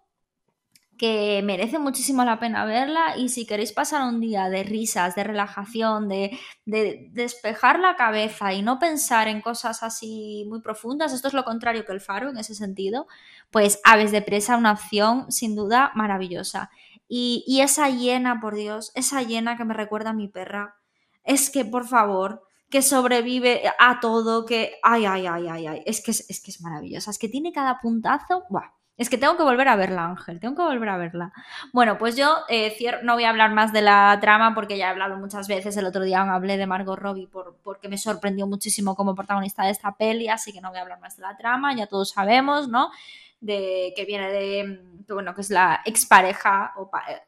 [0.98, 5.24] que merece muchísimo la pena verla y si queréis pasar un día de risas, de
[5.24, 11.34] relajación, de, despejar la cabeza y no pensar en cosas así muy profundas, esto es
[11.34, 13.08] lo contrario que el faro en ese sentido,
[13.52, 16.72] pues Aves de Presa, una opción sin duda maravillosa.
[17.08, 20.78] Y, y esa hiena, por Dios, esa hiena que me recuerda a mi perra,
[21.24, 22.45] es que por favor,
[22.76, 24.80] que sobrevive a todo, que...
[24.84, 27.54] Ay, ay, ay, ay, ay, es que es, es que es maravillosa, es que tiene
[27.54, 28.74] cada puntazo, ¡buah!
[28.98, 31.32] Es que tengo que volver a verla, Ángel, tengo que volver a verla.
[31.72, 34.90] Bueno, pues yo eh, no voy a hablar más de la trama porque ya he
[34.90, 35.78] hablado muchas veces.
[35.78, 39.72] El otro día hablé de Margot Robbie por, porque me sorprendió muchísimo como protagonista de
[39.72, 42.68] esta peli, así que no voy a hablar más de la trama, ya todos sabemos,
[42.68, 42.92] ¿no?
[43.40, 46.74] De que viene de, bueno, que es la expareja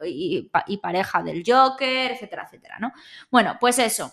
[0.06, 2.92] y, y pareja del Joker, etcétera, etcétera, ¿no?
[3.32, 4.12] Bueno, pues eso.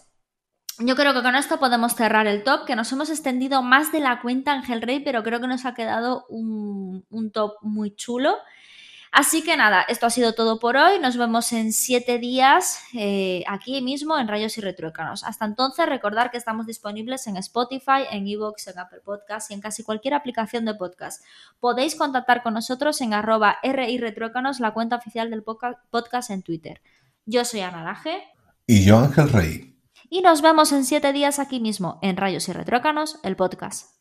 [0.79, 4.01] Yo creo que con esto podemos cerrar el top, que nos hemos extendido más de
[4.01, 8.37] la cuenta Ángel Rey, pero creo que nos ha quedado un, top muy chulo.
[9.13, 10.99] Así que nada, esto ha sido todo por hoy.
[10.99, 15.23] Nos vemos en siete días eh, aquí mismo en Rayos y Retruécanos.
[15.23, 19.61] Hasta entonces, recordar que estamos disponibles en Spotify, en Evox, en Apple Podcasts y en
[19.61, 21.23] casi cualquier aplicación de podcast.
[21.61, 26.83] Podéis contactar con nosotros en arroba RI Retruécanos, la cuenta oficial del podcast en Twitter.
[27.27, 28.25] Yo soy Ana Laje.
[28.67, 29.74] Y yo Ángel Rey
[30.11, 33.94] y nos vemos en siete días aquí mismo en Rayos y Retrócanos, el podcast.